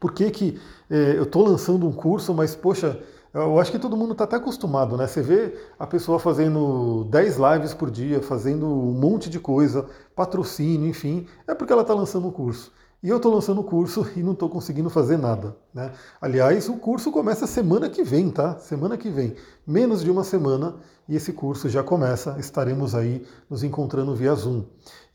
Por 0.00 0.12
que, 0.12 0.30
que 0.30 0.60
eh, 0.88 1.14
eu 1.16 1.24
estou 1.24 1.46
lançando 1.46 1.86
um 1.86 1.92
curso, 1.92 2.34
mas, 2.34 2.56
poxa, 2.56 3.00
eu 3.32 3.60
acho 3.60 3.70
que 3.70 3.78
todo 3.78 3.96
mundo 3.96 4.12
está 4.12 4.24
até 4.24 4.36
acostumado, 4.36 4.96
né? 4.96 5.06
Você 5.06 5.22
vê 5.22 5.54
a 5.78 5.86
pessoa 5.86 6.18
fazendo 6.18 7.04
10 7.10 7.36
lives 7.36 7.74
por 7.74 7.90
dia, 7.90 8.20
fazendo 8.20 8.66
um 8.66 8.92
monte 8.92 9.30
de 9.30 9.38
coisa, 9.38 9.86
patrocínio, 10.16 10.88
enfim, 10.88 11.28
é 11.46 11.54
porque 11.54 11.72
ela 11.72 11.82
está 11.82 11.94
lançando 11.94 12.26
um 12.26 12.32
curso. 12.32 12.72
E 13.02 13.08
eu 13.08 13.16
estou 13.16 13.32
lançando 13.32 13.62
o 13.62 13.64
curso 13.64 14.06
e 14.14 14.22
não 14.22 14.32
estou 14.32 14.50
conseguindo 14.50 14.90
fazer 14.90 15.16
nada. 15.16 15.56
Né? 15.72 15.90
Aliás, 16.20 16.68
o 16.68 16.76
curso 16.76 17.10
começa 17.10 17.46
semana 17.46 17.88
que 17.88 18.02
vem, 18.02 18.28
tá? 18.30 18.58
Semana 18.58 18.98
que 18.98 19.08
vem. 19.08 19.34
Menos 19.66 20.04
de 20.04 20.10
uma 20.10 20.22
semana 20.22 20.74
e 21.08 21.16
esse 21.16 21.32
curso 21.32 21.66
já 21.66 21.82
começa. 21.82 22.36
Estaremos 22.38 22.94
aí 22.94 23.26
nos 23.48 23.64
encontrando 23.64 24.14
via 24.14 24.34
Zoom. 24.34 24.64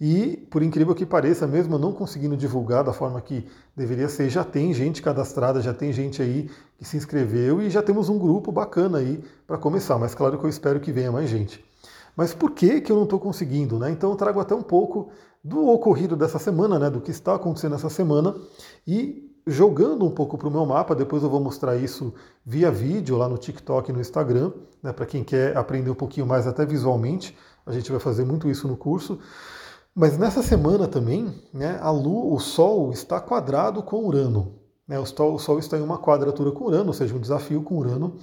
E, 0.01 0.35
por 0.49 0.63
incrível 0.63 0.95
que 0.95 1.05
pareça, 1.05 1.45
mesmo 1.45 1.77
não 1.77 1.93
conseguindo 1.93 2.35
divulgar 2.35 2.83
da 2.83 2.91
forma 2.91 3.21
que 3.21 3.45
deveria 3.77 4.09
ser, 4.09 4.29
já 4.29 4.43
tem 4.43 4.73
gente 4.73 4.99
cadastrada, 5.03 5.61
já 5.61 5.73
tem 5.73 5.93
gente 5.93 6.23
aí 6.23 6.49
que 6.79 6.85
se 6.85 6.97
inscreveu 6.97 7.61
e 7.61 7.69
já 7.69 7.83
temos 7.83 8.09
um 8.09 8.17
grupo 8.17 8.51
bacana 8.51 8.97
aí 8.97 9.23
para 9.45 9.59
começar. 9.59 9.99
Mas 9.99 10.15
claro 10.15 10.39
que 10.39 10.43
eu 10.43 10.49
espero 10.49 10.79
que 10.79 10.91
venha 10.91 11.11
mais 11.11 11.29
gente. 11.29 11.63
Mas 12.15 12.33
por 12.33 12.51
que, 12.51 12.81
que 12.81 12.91
eu 12.91 12.95
não 12.95 13.03
estou 13.03 13.19
conseguindo? 13.19 13.77
Né? 13.77 13.91
Então 13.91 14.09
eu 14.09 14.15
trago 14.15 14.39
até 14.39 14.55
um 14.55 14.63
pouco 14.63 15.09
do 15.45 15.69
ocorrido 15.69 16.15
dessa 16.15 16.39
semana, 16.39 16.79
né, 16.79 16.89
do 16.89 16.99
que 16.99 17.11
está 17.11 17.35
acontecendo 17.35 17.75
essa 17.75 17.87
semana, 17.87 18.35
e 18.87 19.31
jogando 19.45 20.03
um 20.03 20.09
pouco 20.09 20.39
para 20.39 20.47
o 20.47 20.51
meu 20.51 20.65
mapa, 20.65 20.95
depois 20.95 21.21
eu 21.21 21.29
vou 21.29 21.39
mostrar 21.39 21.77
isso 21.77 22.15
via 22.43 22.71
vídeo 22.71 23.15
lá 23.15 23.29
no 23.29 23.37
TikTok 23.37 23.91
e 23.91 23.93
no 23.93 24.01
Instagram, 24.01 24.51
né, 24.81 24.91
para 24.91 25.05
quem 25.05 25.23
quer 25.23 25.55
aprender 25.55 25.91
um 25.91 25.95
pouquinho 25.95 26.25
mais 26.25 26.47
até 26.47 26.65
visualmente, 26.65 27.37
a 27.63 27.71
gente 27.71 27.91
vai 27.91 27.99
fazer 27.99 28.25
muito 28.25 28.49
isso 28.49 28.67
no 28.67 28.75
curso. 28.75 29.19
Mas 29.93 30.17
nessa 30.17 30.41
semana 30.41 30.87
também, 30.87 31.31
né, 31.53 31.77
a 31.79 31.91
Lua, 31.91 32.33
o 32.33 32.39
Sol 32.39 32.91
está 32.91 33.21
quadrado 33.21 33.83
com 33.83 34.03
Urano. 34.03 34.55
Né, 34.87 34.99
o, 34.99 35.05
Sol, 35.05 35.35
o 35.35 35.39
Sol 35.39 35.59
está 35.59 35.77
em 35.77 35.81
uma 35.81 35.99
quadratura 35.99 36.51
com 36.51 36.65
Urano, 36.65 36.87
ou 36.87 36.93
seja, 36.93 37.13
um 37.13 37.19
desafio 37.19 37.61
com 37.61 37.77
Urano. 37.77 38.17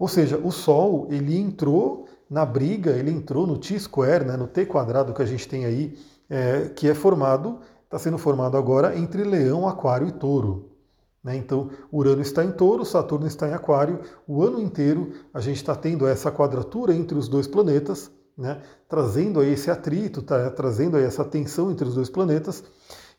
Ou 0.00 0.08
seja, 0.08 0.36
o 0.36 0.50
Sol 0.50 1.06
ele 1.12 1.38
entrou 1.38 2.08
na 2.28 2.44
briga, 2.44 2.90
ele 2.90 3.12
entrou 3.12 3.46
no 3.46 3.56
T-square, 3.56 4.24
né, 4.24 4.36
no 4.36 4.48
T 4.48 4.66
quadrado 4.66 5.14
que 5.14 5.22
a 5.22 5.26
gente 5.26 5.46
tem 5.46 5.64
aí 5.64 5.96
é, 6.28 6.68
que 6.74 6.88
é 6.88 6.94
formado, 6.94 7.60
está 7.84 7.98
sendo 7.98 8.18
formado 8.18 8.56
agora 8.56 8.96
entre 8.96 9.24
Leão, 9.24 9.68
Aquário 9.68 10.08
e 10.08 10.12
Touro. 10.12 10.70
Né? 11.22 11.36
Então, 11.36 11.70
Urano 11.92 12.22
está 12.22 12.44
em 12.44 12.52
Touro, 12.52 12.84
Saturno 12.84 13.26
está 13.26 13.48
em 13.48 13.52
Aquário. 13.52 14.00
O 14.28 14.42
ano 14.42 14.60
inteiro 14.60 15.12
a 15.34 15.40
gente 15.40 15.56
está 15.56 15.74
tendo 15.74 16.06
essa 16.06 16.30
quadratura 16.30 16.94
entre 16.94 17.18
os 17.18 17.28
dois 17.28 17.46
planetas, 17.46 18.10
né? 18.38 18.62
trazendo 18.88 19.40
aí 19.40 19.52
esse 19.52 19.70
atrito, 19.70 20.22
tá? 20.22 20.50
trazendo 20.50 20.96
aí 20.96 21.04
essa 21.04 21.24
tensão 21.24 21.70
entre 21.70 21.88
os 21.88 21.94
dois 21.94 22.08
planetas. 22.08 22.62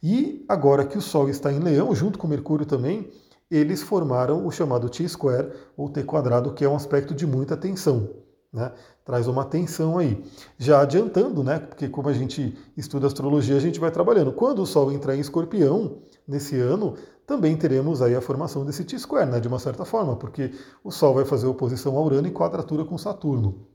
E 0.02 0.46
agora 0.48 0.86
que 0.86 0.98
o 0.98 1.02
Sol 1.02 1.28
está 1.28 1.52
em 1.52 1.60
Leão, 1.60 1.94
junto 1.94 2.18
com 2.18 2.28
Mercúrio 2.28 2.66
também, 2.66 3.12
eles 3.50 3.82
formaram 3.82 4.46
o 4.46 4.52
chamado 4.52 4.90
T-square, 4.90 5.52
ou 5.76 5.90
T 5.90 6.04
quadrado, 6.04 6.54
que 6.54 6.64
é 6.64 6.70
um 6.70 6.76
aspecto 6.76 7.14
de 7.14 7.26
muita 7.26 7.58
tensão. 7.58 8.10
Né? 8.54 8.72
Traz 9.08 9.26
uma 9.26 9.46
tensão 9.46 9.98
aí. 9.98 10.22
Já 10.58 10.82
adiantando, 10.82 11.42
né? 11.42 11.60
Porque 11.60 11.88
como 11.88 12.10
a 12.10 12.14
gente 12.14 12.58
estuda 12.76 13.08
astrologia, 13.08 13.56
a 13.56 13.60
gente 13.60 13.80
vai 13.80 13.90
trabalhando. 13.90 14.34
Quando 14.34 14.62
o 14.62 14.66
Sol 14.66 14.92
entrar 14.92 15.16
em 15.16 15.22
escorpião 15.22 16.00
nesse 16.28 16.60
ano, 16.60 16.94
também 17.26 17.56
teremos 17.56 18.02
aí 18.02 18.14
a 18.14 18.20
formação 18.20 18.66
desse 18.66 18.84
T-square, 18.84 19.32
né? 19.32 19.40
De 19.40 19.48
uma 19.48 19.60
certa 19.60 19.86
forma, 19.86 20.18
porque 20.18 20.52
o 20.84 20.92
Sol 20.92 21.14
vai 21.14 21.24
fazer 21.24 21.48
oposição 21.48 21.98
a 21.98 22.02
Urano 22.02 22.28
e 22.28 22.32
quadratura 22.32 22.84
com 22.84 22.98
Saturno. 22.98 23.66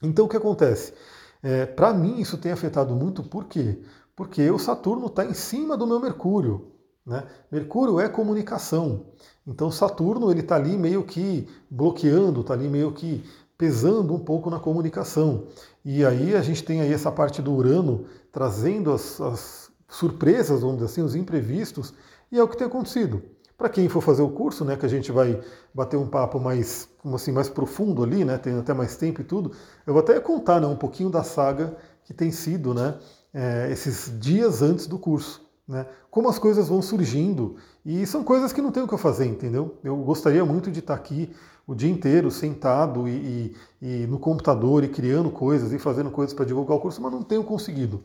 Então 0.00 0.26
o 0.26 0.28
que 0.28 0.36
acontece? 0.36 0.94
É, 1.42 1.66
Para 1.66 1.92
mim 1.92 2.20
isso 2.20 2.38
tem 2.38 2.52
afetado 2.52 2.94
muito, 2.94 3.24
por 3.24 3.46
quê? 3.46 3.82
Porque 4.14 4.48
o 4.48 4.60
Saturno 4.60 5.06
está 5.06 5.24
em 5.24 5.34
cima 5.34 5.76
do 5.76 5.88
meu 5.88 5.98
Mercúrio. 5.98 6.70
Né? 7.04 7.24
Mercúrio 7.50 7.98
é 7.98 8.08
comunicação. 8.08 9.06
Então 9.44 9.72
Saturno 9.72 10.30
ele 10.30 10.40
está 10.40 10.54
ali 10.54 10.76
meio 10.76 11.02
que 11.02 11.48
bloqueando, 11.68 12.42
está 12.42 12.54
ali 12.54 12.68
meio 12.68 12.92
que 12.92 13.24
pesando 13.56 14.14
um 14.14 14.18
pouco 14.18 14.50
na 14.50 14.58
comunicação. 14.58 15.44
E 15.84 16.04
aí 16.04 16.34
a 16.34 16.42
gente 16.42 16.62
tem 16.64 16.80
aí 16.80 16.92
essa 16.92 17.10
parte 17.10 17.40
do 17.40 17.52
Urano 17.52 18.06
trazendo 18.30 18.92
as, 18.92 19.20
as 19.20 19.70
surpresas, 19.88 20.60
vamos 20.60 20.76
dizer 20.76 20.86
assim, 20.86 21.02
os 21.02 21.14
imprevistos, 21.14 21.92
e 22.30 22.38
é 22.38 22.42
o 22.42 22.48
que 22.48 22.56
tem 22.56 22.66
acontecido. 22.66 23.22
Para 23.56 23.68
quem 23.68 23.88
for 23.88 24.00
fazer 24.00 24.22
o 24.22 24.30
curso, 24.30 24.64
né, 24.64 24.74
que 24.76 24.86
a 24.86 24.88
gente 24.88 25.12
vai 25.12 25.40
bater 25.72 25.96
um 25.96 26.08
papo 26.08 26.40
mais, 26.40 26.88
como 26.98 27.14
assim, 27.14 27.30
mais 27.30 27.48
profundo 27.48 28.02
ali, 28.02 28.24
né, 28.24 28.38
tem 28.38 28.58
até 28.58 28.74
mais 28.74 28.96
tempo 28.96 29.20
e 29.20 29.24
tudo, 29.24 29.52
eu 29.86 29.92
vou 29.92 30.02
até 30.02 30.18
contar 30.18 30.60
né, 30.60 30.66
um 30.66 30.76
pouquinho 30.76 31.10
da 31.10 31.22
saga 31.22 31.76
que 32.04 32.12
tem 32.12 32.30
sido 32.30 32.74
né, 32.74 32.96
é, 33.32 33.68
esses 33.70 34.18
dias 34.18 34.62
antes 34.62 34.86
do 34.86 34.98
curso. 34.98 35.42
Né, 35.68 35.86
como 36.10 36.28
as 36.28 36.40
coisas 36.40 36.68
vão 36.68 36.82
surgindo, 36.82 37.56
e 37.86 38.04
são 38.04 38.24
coisas 38.24 38.52
que 38.52 38.60
não 38.60 38.72
tem 38.72 38.82
o 38.82 38.88
que 38.88 38.94
eu 38.94 38.98
fazer, 38.98 39.26
entendeu? 39.26 39.78
Eu 39.84 39.96
gostaria 39.98 40.44
muito 40.44 40.70
de 40.72 40.80
estar 40.80 40.94
aqui 40.94 41.32
o 41.66 41.74
dia 41.74 41.90
inteiro 41.90 42.30
sentado 42.30 43.08
e, 43.08 43.54
e, 43.80 44.02
e 44.02 44.06
no 44.06 44.18
computador 44.18 44.84
e 44.84 44.88
criando 44.88 45.30
coisas 45.30 45.72
e 45.72 45.78
fazendo 45.78 46.10
coisas 46.10 46.34
para 46.34 46.44
divulgar 46.44 46.76
o 46.76 46.80
curso, 46.80 47.00
mas 47.00 47.12
não 47.12 47.22
tenho 47.22 47.44
conseguido. 47.44 48.02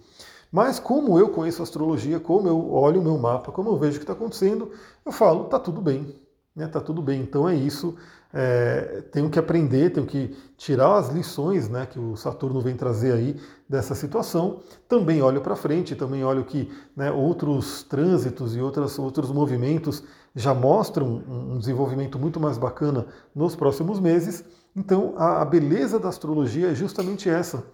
Mas 0.51 0.79
como 0.79 1.19
eu 1.19 1.29
conheço 1.29 1.61
astrologia, 1.61 2.19
como 2.19 2.47
eu 2.47 2.73
olho 2.73 3.01
o 3.01 3.03
meu 3.03 3.17
mapa, 3.17 3.51
como 3.51 3.69
eu 3.69 3.77
vejo 3.77 3.95
o 3.95 3.99
que 3.99 4.03
está 4.03 4.13
acontecendo, 4.13 4.71
eu 5.05 5.11
falo, 5.11 5.45
tá 5.45 5.59
tudo 5.59 5.81
bem, 5.81 6.15
né? 6.55 6.67
Tá 6.67 6.79
tudo 6.79 7.01
bem. 7.01 7.21
Então 7.21 7.47
é 7.47 7.55
isso. 7.55 7.95
É, 8.33 9.03
tenho 9.11 9.29
que 9.29 9.39
aprender, 9.39 9.91
tenho 9.91 10.05
que 10.05 10.35
tirar 10.57 10.97
as 10.97 11.09
lições 11.09 11.69
né, 11.69 11.85
que 11.85 11.97
o 11.97 12.15
Saturno 12.15 12.59
vem 12.59 12.75
trazer 12.75 13.13
aí 13.13 13.39
dessa 13.67 13.95
situação. 13.95 14.61
Também 14.87 15.21
olho 15.21 15.41
para 15.41 15.55
frente, 15.55 15.95
também 15.95 16.23
olho 16.23 16.43
que 16.43 16.71
né, 16.95 17.11
outros 17.11 17.83
trânsitos 17.83 18.55
e 18.55 18.61
outras, 18.61 18.99
outros 18.99 19.31
movimentos 19.31 20.03
já 20.35 20.53
mostram 20.53 21.23
um 21.27 21.57
desenvolvimento 21.57 22.19
muito 22.19 22.39
mais 22.39 22.57
bacana 22.57 23.07
nos 23.33 23.55
próximos 23.55 23.99
meses. 23.99 24.43
Então, 24.75 25.15
a, 25.17 25.41
a 25.41 25.45
beleza 25.45 25.99
da 25.99 26.09
astrologia 26.09 26.71
é 26.71 26.75
justamente 26.75 27.29
essa: 27.29 27.65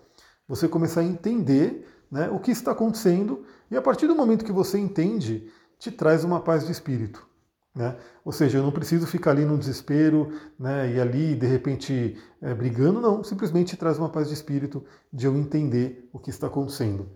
você 0.48 0.67
começar 0.67 1.01
a 1.01 1.05
entender 1.05 1.86
né, 2.10 2.29
o 2.29 2.39
que 2.39 2.51
está 2.51 2.72
acontecendo, 2.72 3.43
e 3.69 3.75
a 3.75 3.81
partir 3.81 4.07
do 4.07 4.15
momento 4.15 4.45
que 4.45 4.51
você 4.51 4.77
entende, 4.77 5.51
te 5.79 5.91
traz 5.91 6.24
uma 6.24 6.39
paz 6.39 6.65
de 6.65 6.72
espírito. 6.72 7.27
Né? 7.75 7.96
Ou 8.24 8.32
seja, 8.32 8.60
eu 8.60 8.63
não 8.63 8.72
preciso 8.72 9.08
ficar 9.08 9.32
ali 9.32 9.46
no 9.46 9.58
desespero 9.58 10.32
né, 10.60 10.94
e 10.94 11.01
ali 11.01 11.36
de 11.36 11.48
repente 11.48 12.15
é, 12.39 12.53
brigando, 12.53 13.01
não, 13.01 13.24
simplesmente 13.24 13.75
traz 13.75 13.98
uma 13.98 14.10
paz 14.10 14.27
de 14.27 14.34
espírito 14.36 14.84
de 15.12 15.25
eu 15.25 15.36
entender 15.36 16.08
o 16.13 16.20
que 16.20 16.30
está 16.30 16.48
acontecendo. 16.48 17.08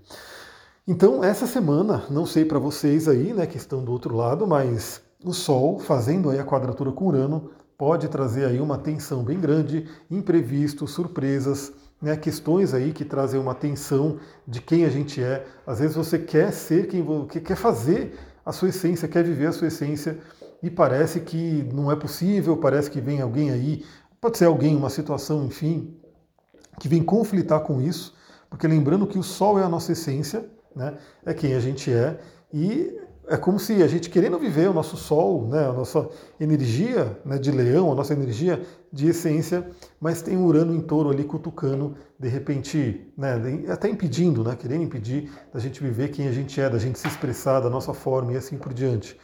Então, 0.87 1.23
essa 1.23 1.45
semana, 1.45 2.05
não 2.09 2.25
sei 2.25 2.43
para 2.45 2.57
vocês 2.57 3.07
aí, 3.07 3.33
né, 3.33 3.45
que 3.45 3.57
estão 3.57 3.83
do 3.83 3.91
outro 3.91 4.15
lado, 4.15 4.47
mas 4.47 5.01
o 5.23 5.33
Sol 5.33 5.77
fazendo 5.79 6.29
aí 6.29 6.39
a 6.39 6.45
quadratura 6.45 6.91
com 6.91 7.05
Urano 7.05 7.51
pode 7.77 8.07
trazer 8.07 8.45
aí 8.45 8.59
uma 8.59 8.77
tensão 8.77 9.23
bem 9.23 9.39
grande, 9.39 9.87
imprevistos, 10.09 10.91
surpresas, 10.91 11.71
né, 12.01 12.15
questões 12.15 12.73
aí 12.73 12.93
que 12.93 13.05
trazem 13.05 13.39
uma 13.39 13.53
tensão 13.53 14.17
de 14.47 14.61
quem 14.61 14.85
a 14.85 14.89
gente 14.89 15.21
é. 15.21 15.45
Às 15.67 15.79
vezes 15.79 15.95
você 15.95 16.17
quer 16.17 16.51
ser 16.51 16.87
quem 16.87 17.05
quer 17.27 17.55
fazer 17.55 18.17
a 18.45 18.51
sua 18.53 18.69
essência, 18.69 19.07
quer 19.07 19.23
viver 19.23 19.47
a 19.47 19.51
sua 19.51 19.67
essência 19.67 20.17
e 20.61 20.69
parece 20.69 21.19
que 21.21 21.67
não 21.73 21.91
é 21.91 21.95
possível, 21.95 22.57
parece 22.57 22.89
que 22.89 22.99
vem 22.99 23.21
alguém 23.21 23.51
aí, 23.51 23.85
pode 24.19 24.37
ser 24.37 24.45
alguém, 24.45 24.75
uma 24.75 24.89
situação, 24.89 25.45
enfim, 25.45 25.95
que 26.79 26.87
vem 26.87 27.03
conflitar 27.03 27.61
com 27.61 27.81
isso, 27.81 28.15
porque 28.49 28.67
lembrando 28.67 29.07
que 29.07 29.19
o 29.19 29.23
Sol 29.23 29.59
é 29.59 29.63
a 29.63 29.69
nossa 29.69 29.91
essência, 29.91 30.49
né, 30.75 30.97
é 31.25 31.33
quem 31.33 31.53
a 31.53 31.59
gente 31.59 31.91
é, 31.91 32.19
e 32.53 32.97
é 33.27 33.35
como 33.35 33.59
se 33.59 33.83
a 33.83 33.87
gente 33.87 34.09
querendo 34.09 34.39
viver 34.39 34.69
o 34.69 34.73
nosso 34.73 34.95
sol, 34.95 35.47
né, 35.49 35.67
a 35.67 35.73
nossa 35.73 36.09
energia 36.39 37.19
né, 37.25 37.37
de 37.37 37.51
leão, 37.51 37.91
a 37.91 37.95
nossa 37.95 38.13
energia 38.13 38.61
de 38.91 39.09
essência, 39.09 39.69
mas 39.99 40.21
tem 40.21 40.37
Urano 40.37 40.73
em 40.73 40.79
touro 40.79 41.09
ali 41.09 41.25
cutucando, 41.25 41.95
de 42.17 42.29
repente, 42.29 43.11
né, 43.17 43.33
até 43.69 43.89
impedindo, 43.89 44.45
né, 44.45 44.55
querendo 44.55 44.83
impedir 44.83 45.29
da 45.53 45.59
gente 45.59 45.83
viver 45.83 46.07
quem 46.07 46.29
a 46.29 46.31
gente 46.31 46.59
é, 46.59 46.69
da 46.69 46.79
gente 46.79 46.97
se 46.97 47.07
expressar 47.07 47.59
da 47.59 47.69
nossa 47.69 47.93
forma 47.93 48.31
e 48.31 48.37
assim 48.37 48.57
por 48.57 48.73
diante. 48.73 49.19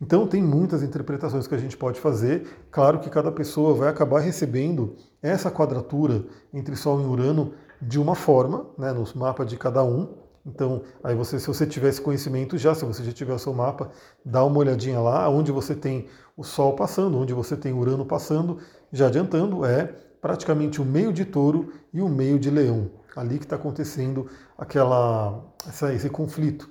Então 0.00 0.26
tem 0.26 0.42
muitas 0.42 0.82
interpretações 0.82 1.46
que 1.46 1.54
a 1.54 1.58
gente 1.58 1.76
pode 1.76 2.00
fazer. 2.00 2.46
Claro 2.70 3.00
que 3.00 3.10
cada 3.10 3.32
pessoa 3.32 3.74
vai 3.74 3.88
acabar 3.88 4.20
recebendo 4.20 4.96
essa 5.20 5.50
quadratura 5.50 6.24
entre 6.52 6.76
Sol 6.76 7.00
e 7.00 7.04
Urano 7.04 7.52
de 7.82 7.98
uma 7.98 8.14
forma, 8.14 8.66
né, 8.76 8.92
nos 8.92 9.14
mapas 9.14 9.48
de 9.48 9.56
cada 9.56 9.82
um, 9.84 10.14
então, 10.48 10.82
aí 11.04 11.14
você, 11.14 11.38
se 11.38 11.46
você 11.46 11.66
tiver 11.66 11.90
esse 11.90 12.00
conhecimento 12.00 12.56
já, 12.56 12.74
se 12.74 12.84
você 12.84 13.04
já 13.04 13.12
tiver 13.12 13.34
o 13.34 13.38
seu 13.38 13.52
mapa, 13.52 13.90
dá 14.24 14.42
uma 14.44 14.58
olhadinha 14.58 14.98
lá, 14.98 15.28
onde 15.28 15.52
você 15.52 15.74
tem 15.74 16.06
o 16.36 16.42
Sol 16.42 16.74
passando, 16.74 17.18
onde 17.18 17.34
você 17.34 17.54
tem 17.54 17.74
Urano 17.74 18.06
passando, 18.06 18.58
já 18.90 19.08
adiantando, 19.08 19.64
é 19.64 19.84
praticamente 20.22 20.80
o 20.80 20.84
meio 20.84 21.12
de 21.12 21.26
touro 21.26 21.72
e 21.92 22.00
o 22.00 22.08
meio 22.08 22.38
de 22.38 22.50
leão. 22.50 22.90
Ali 23.14 23.38
que 23.38 23.44
está 23.44 23.56
acontecendo 23.56 24.26
aquela, 24.56 25.44
essa, 25.66 25.92
esse 25.92 26.08
conflito. 26.08 26.70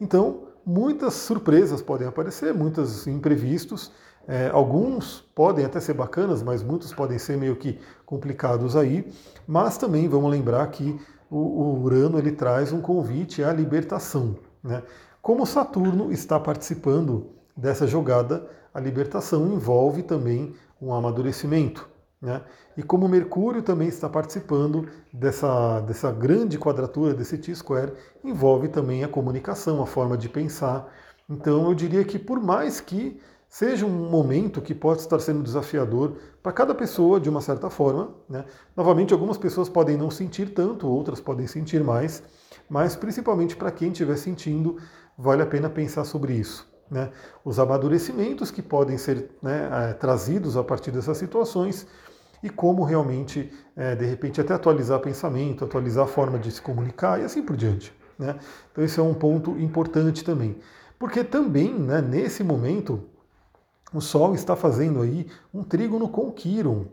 Então, 0.00 0.48
muitas 0.64 1.14
surpresas 1.14 1.82
podem 1.82 2.06
aparecer, 2.06 2.54
muitos 2.54 3.06
imprevistos. 3.06 3.92
É, 4.26 4.48
alguns 4.50 5.20
podem 5.34 5.64
até 5.64 5.80
ser 5.80 5.94
bacanas, 5.94 6.42
mas 6.42 6.62
muitos 6.62 6.94
podem 6.94 7.18
ser 7.18 7.36
meio 7.36 7.56
que 7.56 7.78
complicados 8.06 8.76
aí. 8.76 9.12
Mas 9.46 9.76
também 9.76 10.08
vamos 10.08 10.30
lembrar 10.30 10.66
que 10.68 10.98
o, 11.30 11.80
Urano 11.82 12.18
ele 12.18 12.32
traz 12.32 12.72
um 12.72 12.80
convite 12.80 13.42
à 13.42 13.52
libertação. 13.52 14.36
Né? 14.62 14.82
Como 15.20 15.46
Saturno 15.46 16.12
está 16.12 16.38
participando 16.38 17.30
dessa 17.56 17.86
jogada, 17.86 18.46
a 18.72 18.80
libertação 18.80 19.46
envolve 19.46 20.02
também 20.02 20.54
um 20.80 20.92
amadurecimento. 20.92 21.88
Né? 22.22 22.40
E 22.76 22.82
como 22.84 23.08
Mercúrio 23.08 23.62
também 23.62 23.88
está 23.88 24.08
participando 24.08 24.88
dessa, 25.12 25.80
dessa 25.80 26.12
grande 26.12 26.56
quadratura, 26.56 27.12
desse 27.12 27.36
T-square, 27.36 27.92
envolve 28.22 28.68
também 28.68 29.02
a 29.02 29.08
comunicação, 29.08 29.82
a 29.82 29.86
forma 29.86 30.16
de 30.16 30.28
pensar. 30.28 30.88
Então 31.28 31.66
eu 31.66 31.74
diria 31.74 32.04
que 32.04 32.20
por 32.20 32.40
mais 32.40 32.80
que 32.80 33.20
seja 33.48 33.84
um 33.84 34.08
momento 34.08 34.62
que 34.62 34.74
pode 34.74 35.00
estar 35.00 35.18
sendo 35.18 35.42
desafiador 35.42 36.16
para 36.40 36.52
cada 36.52 36.74
pessoa 36.74 37.20
de 37.20 37.28
uma 37.28 37.40
certa 37.40 37.68
forma, 37.68 38.14
né? 38.28 38.44
novamente 38.76 39.12
algumas 39.12 39.36
pessoas 39.36 39.68
podem 39.68 39.96
não 39.96 40.10
sentir 40.10 40.54
tanto, 40.54 40.88
outras 40.88 41.20
podem 41.20 41.46
sentir 41.48 41.82
mais, 41.82 42.22
mas 42.70 42.94
principalmente 42.94 43.56
para 43.56 43.72
quem 43.72 43.90
estiver 43.90 44.16
sentindo, 44.16 44.78
vale 45.18 45.42
a 45.42 45.46
pena 45.46 45.68
pensar 45.68 46.04
sobre 46.04 46.34
isso. 46.34 46.71
Né? 46.90 47.10
Os 47.44 47.58
amadurecimentos 47.58 48.50
que 48.50 48.62
podem 48.62 48.98
ser 48.98 49.30
né, 49.42 49.68
é, 49.90 49.92
trazidos 49.94 50.56
a 50.56 50.62
partir 50.62 50.90
dessas 50.90 51.16
situações 51.16 51.86
e 52.42 52.50
como 52.50 52.82
realmente, 52.82 53.52
é, 53.76 53.94
de 53.94 54.04
repente, 54.04 54.40
até 54.40 54.52
atualizar 54.52 54.98
pensamento, 55.00 55.64
atualizar 55.64 56.04
a 56.04 56.08
forma 56.08 56.38
de 56.38 56.50
se 56.50 56.60
comunicar 56.60 57.20
e 57.20 57.24
assim 57.24 57.42
por 57.42 57.56
diante. 57.56 57.94
Né? 58.18 58.36
Então, 58.70 58.82
esse 58.84 58.98
é 58.98 59.02
um 59.02 59.14
ponto 59.14 59.52
importante 59.58 60.24
também. 60.24 60.58
Porque 60.98 61.24
também, 61.24 61.72
né, 61.72 62.00
nesse 62.00 62.44
momento, 62.44 63.04
o 63.92 64.00
Sol 64.00 64.34
está 64.34 64.56
fazendo 64.56 65.02
aí 65.02 65.26
um 65.52 65.62
trígono 65.62 66.08
com 66.08 66.30
Quiron. 66.30 66.86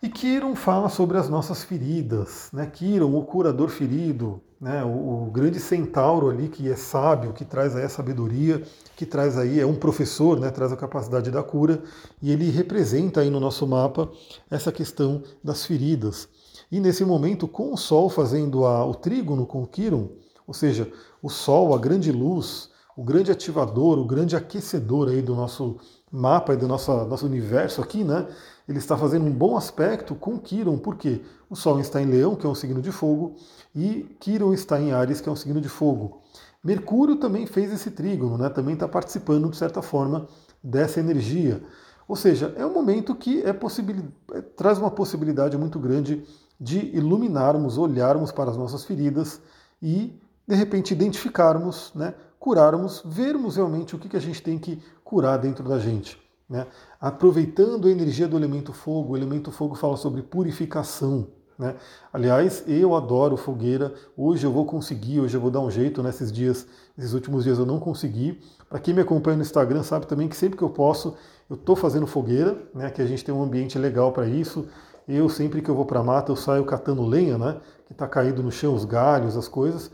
E 0.00 0.08
Quiron 0.08 0.54
fala 0.54 0.88
sobre 0.88 1.18
as 1.18 1.28
nossas 1.28 1.64
feridas, 1.64 2.50
né? 2.52 2.66
Quiron, 2.66 3.18
o 3.18 3.24
curador 3.24 3.68
ferido, 3.68 4.40
né? 4.60 4.84
O, 4.84 5.24
o, 5.24 5.30
grande 5.32 5.58
centauro 5.58 6.30
ali 6.30 6.48
que 6.48 6.70
é 6.70 6.76
sábio, 6.76 7.32
que 7.32 7.44
traz 7.44 7.74
aí 7.74 7.82
a 7.82 7.88
sabedoria, 7.88 8.62
que 8.94 9.04
traz 9.04 9.36
aí, 9.36 9.58
é 9.58 9.66
um 9.66 9.74
professor, 9.74 10.38
né? 10.38 10.50
Traz 10.50 10.70
a 10.70 10.76
capacidade 10.76 11.32
da 11.32 11.42
cura, 11.42 11.82
e 12.22 12.30
ele 12.30 12.48
representa 12.48 13.22
aí 13.22 13.28
no 13.28 13.40
nosso 13.40 13.66
mapa 13.66 14.08
essa 14.48 14.70
questão 14.70 15.20
das 15.42 15.66
feridas. 15.66 16.28
E 16.70 16.78
nesse 16.78 17.04
momento, 17.04 17.48
com 17.48 17.72
o 17.72 17.76
Sol 17.76 18.08
fazendo 18.08 18.64
a, 18.66 18.86
o 18.86 18.94
trígono 18.94 19.46
com 19.46 19.66
Quiron, 19.66 20.10
ou 20.46 20.54
seja, 20.54 20.88
o 21.20 21.28
Sol, 21.28 21.74
a 21.74 21.78
grande 21.78 22.12
luz, 22.12 22.70
o 22.98 23.04
grande 23.04 23.30
ativador, 23.30 23.96
o 23.96 24.04
grande 24.04 24.34
aquecedor 24.34 25.08
aí 25.08 25.22
do 25.22 25.32
nosso 25.32 25.76
mapa 26.10 26.54
e 26.54 26.56
do 26.56 26.66
nosso, 26.66 26.92
nosso 27.04 27.26
universo 27.26 27.80
aqui, 27.80 28.02
né? 28.02 28.26
Ele 28.68 28.78
está 28.78 28.98
fazendo 28.98 29.24
um 29.24 29.30
bom 29.30 29.56
aspecto 29.56 30.16
com 30.16 30.36
Quiron, 30.36 30.76
porque 30.76 31.22
o 31.48 31.54
Sol 31.54 31.78
está 31.78 32.02
em 32.02 32.06
Leão, 32.06 32.34
que 32.34 32.44
é 32.44 32.48
um 32.48 32.56
signo 32.56 32.82
de 32.82 32.90
fogo, 32.90 33.36
e 33.72 34.16
Quiron 34.18 34.52
está 34.52 34.80
em 34.80 34.90
Ares, 34.90 35.20
que 35.20 35.28
é 35.28 35.32
um 35.32 35.36
signo 35.36 35.60
de 35.60 35.68
fogo. 35.68 36.22
Mercúrio 36.62 37.14
também 37.14 37.46
fez 37.46 37.72
esse 37.72 37.92
trígono, 37.92 38.36
né? 38.36 38.48
Também 38.48 38.74
está 38.74 38.88
participando, 38.88 39.48
de 39.48 39.56
certa 39.56 39.80
forma, 39.80 40.26
dessa 40.60 40.98
energia. 40.98 41.62
Ou 42.08 42.16
seja, 42.16 42.52
é 42.56 42.66
um 42.66 42.72
momento 42.72 43.14
que 43.14 43.44
é 43.44 43.50
é, 43.50 44.40
traz 44.56 44.76
uma 44.76 44.90
possibilidade 44.90 45.56
muito 45.56 45.78
grande 45.78 46.24
de 46.60 46.80
iluminarmos, 46.96 47.78
olharmos 47.78 48.32
para 48.32 48.50
as 48.50 48.56
nossas 48.56 48.82
feridas 48.82 49.40
e, 49.80 50.20
de 50.44 50.56
repente, 50.56 50.92
identificarmos, 50.92 51.92
né, 51.94 52.12
curarmos, 52.38 53.02
vermos 53.04 53.56
realmente 53.56 53.94
o 53.94 53.98
que, 53.98 54.08
que 54.08 54.16
a 54.16 54.20
gente 54.20 54.42
tem 54.42 54.58
que 54.58 54.82
curar 55.04 55.38
dentro 55.38 55.68
da 55.68 55.78
gente. 55.78 56.18
Né? 56.48 56.66
Aproveitando 57.00 57.88
a 57.88 57.90
energia 57.90 58.26
do 58.26 58.36
elemento 58.36 58.72
fogo, 58.72 59.12
o 59.12 59.16
elemento 59.16 59.50
fogo 59.50 59.74
fala 59.74 59.96
sobre 59.96 60.22
purificação. 60.22 61.28
Né? 61.58 61.74
Aliás, 62.12 62.62
eu 62.68 62.94
adoro 62.94 63.36
fogueira. 63.36 63.92
Hoje 64.16 64.46
eu 64.46 64.52
vou 64.52 64.64
conseguir, 64.64 65.20
hoje 65.20 65.36
eu 65.36 65.40
vou 65.40 65.50
dar 65.50 65.60
um 65.60 65.70
jeito. 65.70 66.02
Nesses 66.02 66.30
dias, 66.30 66.66
esses 66.96 67.12
últimos 67.12 67.44
dias 67.44 67.58
eu 67.58 67.66
não 67.66 67.80
consegui. 67.80 68.40
Para 68.68 68.78
quem 68.78 68.94
me 68.94 69.02
acompanha 69.02 69.36
no 69.36 69.42
Instagram 69.42 69.82
sabe 69.82 70.06
também 70.06 70.28
que 70.28 70.36
sempre 70.36 70.56
que 70.56 70.62
eu 70.62 70.70
posso, 70.70 71.16
eu 71.50 71.56
estou 71.56 71.74
fazendo 71.74 72.06
fogueira, 72.06 72.56
né? 72.74 72.90
Que 72.90 73.02
a 73.02 73.06
gente 73.06 73.24
tem 73.24 73.34
um 73.34 73.42
ambiente 73.42 73.78
legal 73.78 74.12
para 74.12 74.26
isso. 74.26 74.68
Eu 75.08 75.28
sempre 75.28 75.60
que 75.60 75.68
eu 75.68 75.74
vou 75.74 75.86
para 75.86 76.00
a 76.00 76.04
mata 76.04 76.30
eu 76.30 76.36
saio 76.36 76.64
catando 76.64 77.04
lenha, 77.04 77.36
né? 77.36 77.56
Que 77.86 77.92
está 77.92 78.06
caído 78.06 78.42
no 78.42 78.52
chão, 78.52 78.74
os 78.74 78.84
galhos, 78.84 79.36
as 79.36 79.48
coisas. 79.48 79.90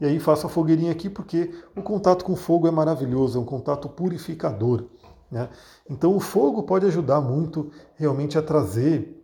E 0.00 0.06
aí 0.06 0.18
faço 0.18 0.46
a 0.46 0.50
fogueirinha 0.50 0.92
aqui 0.92 1.08
porque 1.08 1.54
o 1.76 1.82
contato 1.82 2.24
com 2.24 2.34
fogo 2.34 2.66
é 2.66 2.70
maravilhoso, 2.70 3.38
é 3.38 3.40
um 3.40 3.44
contato 3.44 3.88
purificador. 3.88 4.86
Né? 5.30 5.48
Então 5.88 6.16
o 6.16 6.20
fogo 6.20 6.62
pode 6.62 6.86
ajudar 6.86 7.20
muito 7.20 7.70
realmente 7.96 8.36
a 8.36 8.42
trazer 8.42 9.20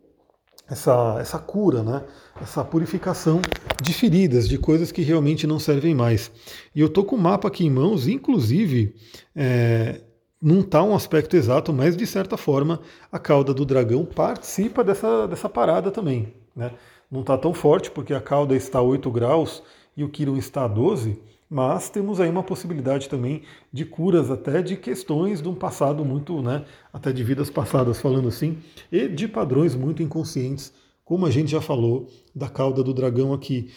essa, 0.68 1.16
essa 1.20 1.38
cura, 1.38 1.82
né? 1.82 2.04
essa 2.40 2.64
purificação 2.64 3.42
de 3.82 3.92
feridas, 3.92 4.48
de 4.48 4.56
coisas 4.56 4.92
que 4.92 5.02
realmente 5.02 5.46
não 5.46 5.58
servem 5.58 5.94
mais. 5.94 6.30
E 6.74 6.80
eu 6.80 6.86
estou 6.86 7.04
com 7.04 7.16
o 7.16 7.20
mapa 7.20 7.48
aqui 7.48 7.66
em 7.66 7.70
mãos, 7.70 8.06
inclusive 8.06 8.94
é, 9.34 10.00
não 10.40 10.60
está 10.60 10.82
um 10.82 10.94
aspecto 10.94 11.36
exato, 11.36 11.72
mas 11.72 11.96
de 11.96 12.06
certa 12.06 12.36
forma 12.36 12.80
a 13.10 13.18
cauda 13.18 13.52
do 13.52 13.64
dragão 13.64 14.04
participa 14.04 14.84
dessa, 14.84 15.26
dessa 15.26 15.48
parada 15.48 15.90
também. 15.90 16.32
Né? 16.54 16.72
Não 17.10 17.22
está 17.22 17.36
tão 17.36 17.52
forte 17.52 17.90
porque 17.90 18.14
a 18.14 18.20
cauda 18.20 18.54
está 18.54 18.78
a 18.78 18.82
8 18.82 19.10
graus 19.10 19.62
e 20.00 20.04
o 20.04 20.08
Quirón 20.08 20.36
está 20.36 20.64
a 20.64 20.68
12, 20.68 21.18
mas 21.48 21.90
temos 21.90 22.20
aí 22.20 22.30
uma 22.30 22.42
possibilidade 22.42 23.08
também 23.08 23.42
de 23.72 23.84
curas 23.84 24.30
até 24.30 24.62
de 24.62 24.76
questões 24.76 25.42
de 25.42 25.48
um 25.48 25.54
passado 25.54 26.04
muito, 26.04 26.40
né, 26.40 26.64
até 26.92 27.12
de 27.12 27.22
vidas 27.22 27.50
passadas, 27.50 28.00
falando 28.00 28.28
assim, 28.28 28.58
e 28.90 29.08
de 29.08 29.28
padrões 29.28 29.74
muito 29.74 30.02
inconscientes, 30.02 30.72
como 31.04 31.26
a 31.26 31.30
gente 31.30 31.50
já 31.50 31.60
falou 31.60 32.08
da 32.34 32.48
cauda 32.48 32.82
do 32.82 32.94
dragão 32.94 33.34
aqui. 33.34 33.70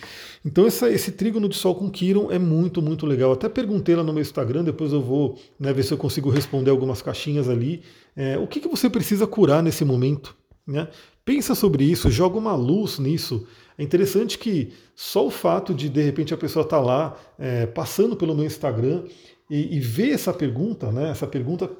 Então 0.46 0.66
essa, 0.66 0.90
esse 0.90 1.12
trígono 1.12 1.50
de 1.50 1.56
Sol 1.56 1.76
com 1.76 1.90
Quiron 1.90 2.32
é 2.32 2.38
muito, 2.38 2.80
muito 2.82 3.06
legal. 3.08 3.32
Até 3.32 3.50
perguntei 3.50 3.96
lá 3.96 4.04
no 4.04 4.14
meu 4.14 4.22
Instagram, 4.22 4.64
depois 4.64 4.94
eu 4.94 5.02
vou 5.02 5.38
né, 5.60 5.74
ver 5.74 5.84
se 5.84 5.92
eu 5.92 5.98
consigo 5.98 6.30
responder 6.30 6.70
algumas 6.70 7.02
caixinhas 7.02 7.50
ali. 7.50 7.82
É, 8.16 8.38
o 8.38 8.46
que, 8.46 8.60
que 8.60 8.68
você 8.68 8.88
precisa 8.88 9.26
curar 9.26 9.64
nesse 9.64 9.84
momento? 9.84 10.38
Né? 10.66 10.88
Pensa 11.26 11.56
sobre 11.56 11.86
isso, 11.86 12.12
joga 12.12 12.38
uma 12.38 12.54
luz 12.54 13.00
nisso. 13.00 13.48
É 13.78 13.84
interessante 13.84 14.38
que 14.38 14.74
só 14.94 15.26
o 15.26 15.32
fato 15.32 15.74
de 15.74 15.88
de 15.88 16.02
repente 16.02 16.34
a 16.34 16.38
pessoa 16.38 16.64
estar 16.64 16.78
tá 16.78 16.84
lá 16.84 17.18
é, 17.40 17.66
passando 17.66 18.16
pelo 18.16 18.36
meu 18.36 18.46
Instagram 18.46 19.06
e, 19.50 19.78
e, 19.78 19.80
ver 19.80 20.12
essa 20.12 20.34
pergunta, 20.34 20.92
né, 20.92 21.10
essa 21.10 21.26
pergunta 21.26 21.72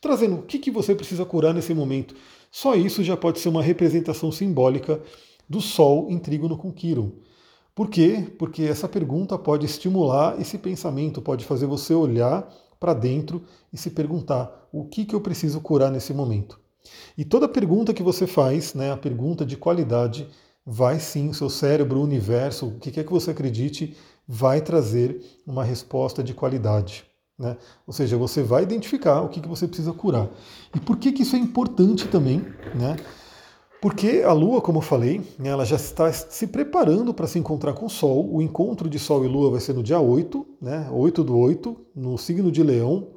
trazendo 0.00 0.36
o 0.36 0.42
que, 0.42 0.58
que 0.58 0.70
você 0.70 0.94
precisa 0.94 1.24
curar 1.24 1.52
nesse 1.52 1.74
momento, 1.74 2.14
só 2.50 2.74
isso 2.74 3.02
já 3.02 3.16
pode 3.16 3.38
ser 3.40 3.48
uma 3.48 3.62
representação 3.62 4.30
simbólica 4.30 5.00
do 5.48 5.60
Sol 5.60 6.08
em 6.10 6.18
trígono 6.18 6.56
com 6.56 6.72
Quiron. 6.72 7.12
Por 7.74 7.88
quê? 7.88 8.26
Porque 8.38 8.64
essa 8.64 8.88
pergunta 8.88 9.38
pode 9.38 9.64
estimular 9.64 10.40
esse 10.40 10.58
pensamento, 10.58 11.22
pode 11.22 11.44
fazer 11.44 11.66
você 11.66 11.94
olhar 11.94 12.48
para 12.78 12.94
dentro 12.94 13.44
e 13.72 13.78
se 13.78 13.90
perguntar 13.90 14.68
o 14.72 14.84
que, 14.84 15.04
que 15.04 15.14
eu 15.14 15.20
preciso 15.20 15.60
curar 15.60 15.90
nesse 15.90 16.12
momento. 16.12 16.61
E 17.16 17.24
toda 17.24 17.48
pergunta 17.48 17.94
que 17.94 18.02
você 18.02 18.26
faz, 18.26 18.74
né, 18.74 18.92
a 18.92 18.96
pergunta 18.96 19.44
de 19.44 19.56
qualidade, 19.56 20.28
vai 20.64 20.98
sim, 21.00 21.32
seu 21.32 21.50
cérebro, 21.50 22.00
o 22.00 22.04
universo, 22.04 22.68
o 22.68 22.78
que 22.78 22.90
quer 22.90 23.04
que 23.04 23.12
você 23.12 23.30
acredite, 23.30 23.96
vai 24.26 24.60
trazer 24.60 25.20
uma 25.46 25.64
resposta 25.64 26.22
de 26.22 26.32
qualidade. 26.32 27.04
Né? 27.38 27.56
Ou 27.86 27.92
seja, 27.92 28.16
você 28.16 28.42
vai 28.42 28.62
identificar 28.62 29.22
o 29.22 29.28
que, 29.28 29.40
que 29.40 29.48
você 29.48 29.66
precisa 29.66 29.92
curar. 29.92 30.28
E 30.74 30.80
por 30.80 30.96
que, 30.96 31.12
que 31.12 31.22
isso 31.22 31.34
é 31.34 31.38
importante 31.38 32.06
também? 32.08 32.40
Né? 32.74 32.96
Porque 33.80 34.22
a 34.24 34.32
Lua, 34.32 34.60
como 34.60 34.78
eu 34.78 34.82
falei, 34.82 35.20
né, 35.36 35.48
ela 35.48 35.64
já 35.64 35.74
está 35.74 36.12
se 36.12 36.46
preparando 36.46 37.12
para 37.12 37.26
se 37.26 37.38
encontrar 37.38 37.72
com 37.72 37.86
o 37.86 37.90
Sol. 37.90 38.32
O 38.32 38.40
encontro 38.40 38.88
de 38.88 38.96
Sol 38.96 39.24
e 39.24 39.28
Lua 39.28 39.50
vai 39.50 39.60
ser 39.60 39.72
no 39.72 39.82
dia 39.82 39.98
8, 39.98 40.46
né, 40.60 40.88
8 40.92 41.24
do 41.24 41.36
8, 41.36 41.76
no 41.96 42.16
signo 42.16 42.52
de 42.52 42.62
Leão. 42.62 43.08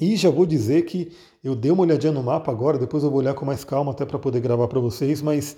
E 0.00 0.16
já 0.16 0.30
vou 0.30 0.46
dizer 0.46 0.82
que 0.86 1.12
eu 1.44 1.54
dei 1.54 1.70
uma 1.70 1.82
olhadinha 1.82 2.12
no 2.12 2.22
mapa 2.22 2.50
agora, 2.50 2.78
depois 2.78 3.02
eu 3.02 3.10
vou 3.10 3.18
olhar 3.18 3.34
com 3.34 3.44
mais 3.44 3.64
calma 3.64 3.92
até 3.92 4.04
para 4.04 4.18
poder 4.18 4.40
gravar 4.40 4.66
para 4.68 4.80
vocês, 4.80 5.20
mas 5.20 5.56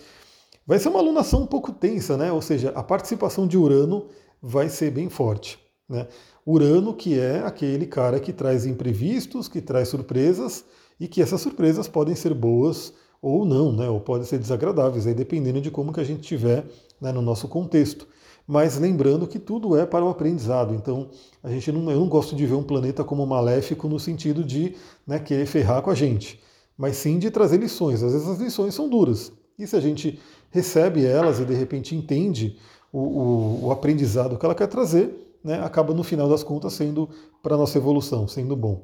Vai 0.66 0.78
ser 0.78 0.90
uma 0.90 1.00
alunação 1.00 1.42
um 1.42 1.46
pouco 1.46 1.72
tensa, 1.72 2.16
né? 2.16 2.30
Ou 2.30 2.40
seja, 2.40 2.70
a 2.70 2.82
participação 2.82 3.46
de 3.46 3.58
Urano 3.58 4.06
vai 4.40 4.68
ser 4.68 4.92
bem 4.92 5.08
forte. 5.08 5.58
Né? 5.88 6.06
Urano, 6.46 6.94
que 6.94 7.18
é 7.18 7.40
aquele 7.40 7.86
cara 7.86 8.20
que 8.20 8.32
traz 8.32 8.64
imprevistos, 8.64 9.48
que 9.48 9.60
traz 9.60 9.88
surpresas, 9.88 10.64
e 11.00 11.08
que 11.08 11.20
essas 11.20 11.40
surpresas 11.40 11.88
podem 11.88 12.14
ser 12.14 12.32
boas 12.32 12.92
ou 13.20 13.44
não, 13.44 13.72
né? 13.72 13.88
ou 13.88 14.00
podem 14.00 14.26
ser 14.26 14.38
desagradáveis, 14.38 15.06
aí 15.06 15.14
dependendo 15.14 15.60
de 15.60 15.70
como 15.70 15.92
que 15.92 16.00
a 16.00 16.04
gente 16.04 16.20
estiver 16.20 16.64
né, 17.00 17.10
no 17.10 17.22
nosso 17.22 17.48
contexto. 17.48 18.06
Mas 18.46 18.78
lembrando 18.78 19.26
que 19.26 19.38
tudo 19.38 19.76
é 19.76 19.86
para 19.86 20.04
o 20.04 20.08
aprendizado. 20.08 20.74
Então, 20.74 21.08
a 21.42 21.50
gente 21.50 21.70
não, 21.70 21.90
eu 21.90 22.00
não 22.00 22.08
gosto 22.08 22.34
de 22.34 22.46
ver 22.46 22.54
um 22.54 22.62
planeta 22.62 23.04
como 23.04 23.26
maléfico 23.26 23.88
no 23.88 23.98
sentido 24.00 24.42
de 24.42 24.74
né, 25.06 25.18
querer 25.18 25.46
ferrar 25.46 25.82
com 25.82 25.90
a 25.90 25.94
gente, 25.94 26.40
mas 26.76 26.96
sim 26.96 27.18
de 27.18 27.30
trazer 27.30 27.58
lições. 27.58 28.02
Às 28.02 28.12
vezes 28.12 28.28
as 28.28 28.38
lições 28.38 28.74
são 28.74 28.88
duras. 28.88 29.32
E 29.58 29.66
se 29.66 29.76
a 29.76 29.80
gente 29.80 30.18
recebe 30.50 31.04
elas 31.04 31.38
e 31.38 31.44
de 31.44 31.54
repente 31.54 31.94
entende 31.94 32.58
o, 32.92 32.98
o, 32.98 33.66
o 33.66 33.70
aprendizado 33.70 34.36
que 34.36 34.44
ela 34.44 34.54
quer 34.54 34.66
trazer, 34.66 35.38
né, 35.42 35.60
acaba 35.64 35.92
no 35.92 36.04
final 36.04 36.28
das 36.28 36.42
contas 36.42 36.72
sendo 36.72 37.08
para 37.42 37.54
a 37.54 37.58
nossa 37.58 37.78
evolução, 37.78 38.28
sendo 38.28 38.54
bom. 38.54 38.82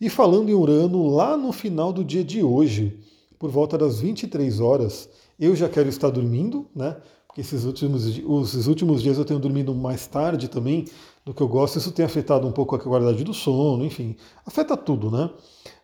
E 0.00 0.08
falando 0.08 0.48
em 0.48 0.54
Urano, 0.54 1.08
lá 1.08 1.36
no 1.36 1.52
final 1.52 1.92
do 1.92 2.04
dia 2.04 2.24
de 2.24 2.42
hoje, 2.42 2.98
por 3.38 3.50
volta 3.50 3.78
das 3.78 4.00
23 4.00 4.60
horas, 4.60 5.08
eu 5.38 5.54
já 5.54 5.68
quero 5.68 5.88
estar 5.88 6.10
dormindo, 6.10 6.66
né? 6.74 6.96
Porque 7.30 7.42
esses 7.42 7.64
últimos, 7.64 8.06
os 8.26 8.66
últimos 8.66 9.00
dias 9.00 9.16
eu 9.16 9.24
tenho 9.24 9.38
dormido 9.38 9.72
mais 9.72 10.04
tarde 10.04 10.48
também 10.48 10.84
do 11.24 11.32
que 11.32 11.40
eu 11.40 11.46
gosto. 11.46 11.78
Isso 11.78 11.92
tem 11.92 12.04
afetado 12.04 12.44
um 12.44 12.50
pouco 12.50 12.74
a 12.74 12.78
qualidade 12.78 13.22
do 13.22 13.32
sono, 13.32 13.84
enfim, 13.84 14.16
afeta 14.44 14.76
tudo, 14.76 15.12
né? 15.12 15.30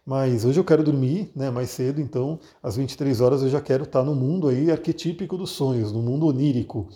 Mas 0.04 0.44
hoje 0.44 0.58
eu 0.58 0.64
quero 0.64 0.82
dormir 0.82 1.30
né, 1.36 1.48
mais 1.48 1.70
cedo, 1.70 2.00
então 2.00 2.40
às 2.60 2.76
23 2.76 3.20
horas 3.20 3.42
eu 3.42 3.48
já 3.48 3.60
quero 3.60 3.84
estar 3.84 4.02
no 4.02 4.12
mundo 4.12 4.48
aí 4.48 4.72
arquetípico 4.72 5.36
dos 5.36 5.50
sonhos, 5.50 5.92
no 5.92 6.02
mundo 6.02 6.26
onírico. 6.26 6.88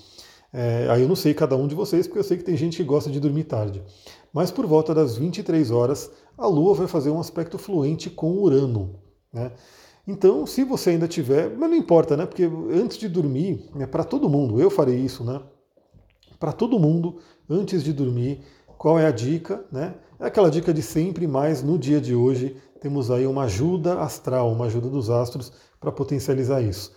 É, 0.52 0.88
aí 0.90 1.02
eu 1.02 1.08
não 1.08 1.14
sei 1.14 1.32
cada 1.32 1.56
um 1.56 1.68
de 1.68 1.76
vocês, 1.76 2.08
porque 2.08 2.18
eu 2.18 2.24
sei 2.24 2.36
que 2.36 2.42
tem 2.42 2.56
gente 2.56 2.76
que 2.76 2.82
gosta 2.82 3.08
de 3.08 3.20
dormir 3.20 3.44
tarde. 3.44 3.80
mas 4.32 4.50
por 4.50 4.66
volta 4.66 4.92
das 4.92 5.16
23 5.16 5.70
horas 5.70 6.10
a 6.36 6.48
Lua 6.48 6.74
vai 6.74 6.88
fazer 6.88 7.10
um 7.10 7.20
aspecto 7.20 7.56
fluente 7.56 8.10
com 8.10 8.32
Urano. 8.32 8.98
Né? 9.32 9.52
Então, 10.11 10.44
se 10.44 10.64
você 10.64 10.90
ainda 10.90 11.07
tiver, 11.07 11.57
mas 11.57 11.70
não 11.70 11.77
importa, 11.77 12.16
né? 12.16 12.27
Porque 12.27 12.42
antes 12.73 12.99
de 12.99 13.09
dormir, 13.09 13.70
é 13.79 13.87
para 13.87 14.03
todo 14.03 14.29
mundo, 14.29 14.61
eu 14.61 14.68
farei 14.68 14.96
isso, 14.96 15.23
né? 15.23 15.40
Para 16.37 16.51
todo 16.51 16.81
mundo, 16.81 17.18
antes 17.49 17.85
de 17.85 17.92
dormir, 17.92 18.40
qual 18.77 18.99
é 18.99 19.07
a 19.07 19.12
dica, 19.12 19.64
né? 19.70 19.94
É 20.18 20.27
aquela 20.27 20.51
dica 20.51 20.75
de 20.75 20.83
sempre, 20.83 21.29
mas 21.29 21.62
no 21.62 21.79
dia 21.79 22.01
de 22.01 22.12
hoje 22.12 22.57
temos 22.81 23.09
aí 23.09 23.25
uma 23.25 23.44
ajuda 23.44 24.01
astral, 24.01 24.51
uma 24.51 24.64
ajuda 24.66 24.88
dos 24.88 25.11
astros 25.11 25.53
para 25.79 25.92
potencializar 25.92 26.61
isso. 26.61 26.92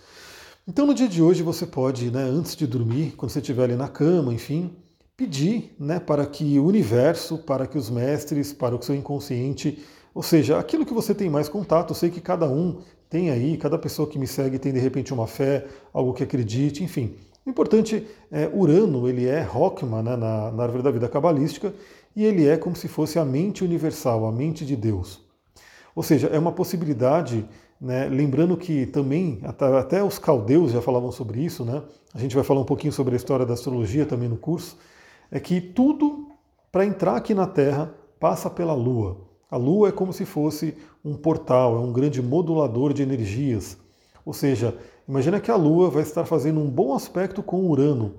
Então, 0.66 0.84
no 0.84 0.92
dia 0.92 1.06
de 1.06 1.22
hoje, 1.22 1.40
você 1.40 1.64
pode, 1.64 2.10
né, 2.10 2.22
antes 2.22 2.56
de 2.56 2.66
dormir, 2.66 3.12
quando 3.16 3.30
você 3.30 3.38
estiver 3.38 3.62
ali 3.62 3.76
na 3.76 3.86
cama, 3.86 4.34
enfim, 4.34 4.74
pedir 5.16 5.76
né, 5.78 6.00
para 6.00 6.26
que 6.26 6.58
o 6.58 6.64
universo, 6.64 7.38
para 7.38 7.64
que 7.64 7.78
os 7.78 7.88
mestres, 7.88 8.52
para 8.52 8.74
o 8.74 8.82
seu 8.82 8.96
inconsciente, 8.96 9.84
ou 10.14 10.22
seja, 10.22 10.58
aquilo 10.58 10.86
que 10.86 10.94
você 10.94 11.12
tem 11.12 11.28
mais 11.28 11.48
contato, 11.48 11.90
eu 11.90 11.94
sei 11.96 12.08
que 12.08 12.20
cada 12.20 12.48
um 12.48 12.80
tem 13.08 13.30
aí, 13.30 13.56
cada 13.56 13.78
pessoa 13.78 14.08
que 14.08 14.18
me 14.18 14.26
segue 14.26 14.58
tem 14.58 14.72
de 14.72 14.78
repente 14.78 15.12
uma 15.12 15.26
fé, 15.26 15.66
algo 15.92 16.12
que 16.12 16.22
acredite, 16.22 16.82
enfim. 16.82 17.14
O 17.46 17.50
importante 17.50 18.06
é 18.30 18.48
Urano, 18.52 19.08
ele 19.08 19.26
é 19.26 19.42
Rockman 19.42 20.02
né, 20.02 20.16
na, 20.16 20.50
na 20.50 20.62
árvore 20.62 20.82
da 20.82 20.90
vida 20.90 21.08
cabalística, 21.08 21.74
e 22.16 22.24
ele 22.24 22.46
é 22.46 22.56
como 22.56 22.74
se 22.74 22.88
fosse 22.88 23.18
a 23.18 23.24
mente 23.24 23.62
universal, 23.62 24.24
a 24.26 24.32
mente 24.32 24.64
de 24.64 24.76
Deus. 24.76 25.20
Ou 25.94 26.02
seja, 26.02 26.28
é 26.28 26.38
uma 26.38 26.52
possibilidade 26.52 27.46
né? 27.80 28.08
Lembrando 28.08 28.56
que 28.56 28.86
também, 28.86 29.40
até 29.42 30.02
os 30.02 30.18
caldeus 30.18 30.72
já 30.72 30.80
falavam 30.80 31.12
sobre 31.12 31.44
isso, 31.44 31.64
né? 31.64 31.82
a 32.14 32.18
gente 32.18 32.34
vai 32.34 32.44
falar 32.44 32.60
um 32.60 32.64
pouquinho 32.64 32.92
sobre 32.92 33.14
a 33.14 33.16
história 33.16 33.44
da 33.44 33.54
astrologia 33.54 34.06
também 34.06 34.28
no 34.28 34.36
curso, 34.36 34.78
é 35.30 35.40
que 35.40 35.60
tudo 35.60 36.28
para 36.70 36.86
entrar 36.86 37.16
aqui 37.16 37.34
na 37.34 37.46
Terra 37.46 37.92
passa 38.20 38.48
pela 38.48 38.72
Lua. 38.72 39.18
A 39.50 39.56
Lua 39.56 39.88
é 39.88 39.92
como 39.92 40.12
se 40.12 40.24
fosse 40.24 40.74
um 41.04 41.14
portal, 41.14 41.76
é 41.76 41.80
um 41.80 41.92
grande 41.92 42.22
modulador 42.22 42.92
de 42.92 43.02
energias. 43.02 43.76
Ou 44.24 44.32
seja, 44.32 44.76
imagina 45.08 45.40
que 45.40 45.50
a 45.50 45.56
Lua 45.56 45.90
vai 45.90 46.02
estar 46.02 46.24
fazendo 46.24 46.60
um 46.60 46.68
bom 46.68 46.94
aspecto 46.94 47.42
com 47.42 47.68
Urano. 47.68 48.14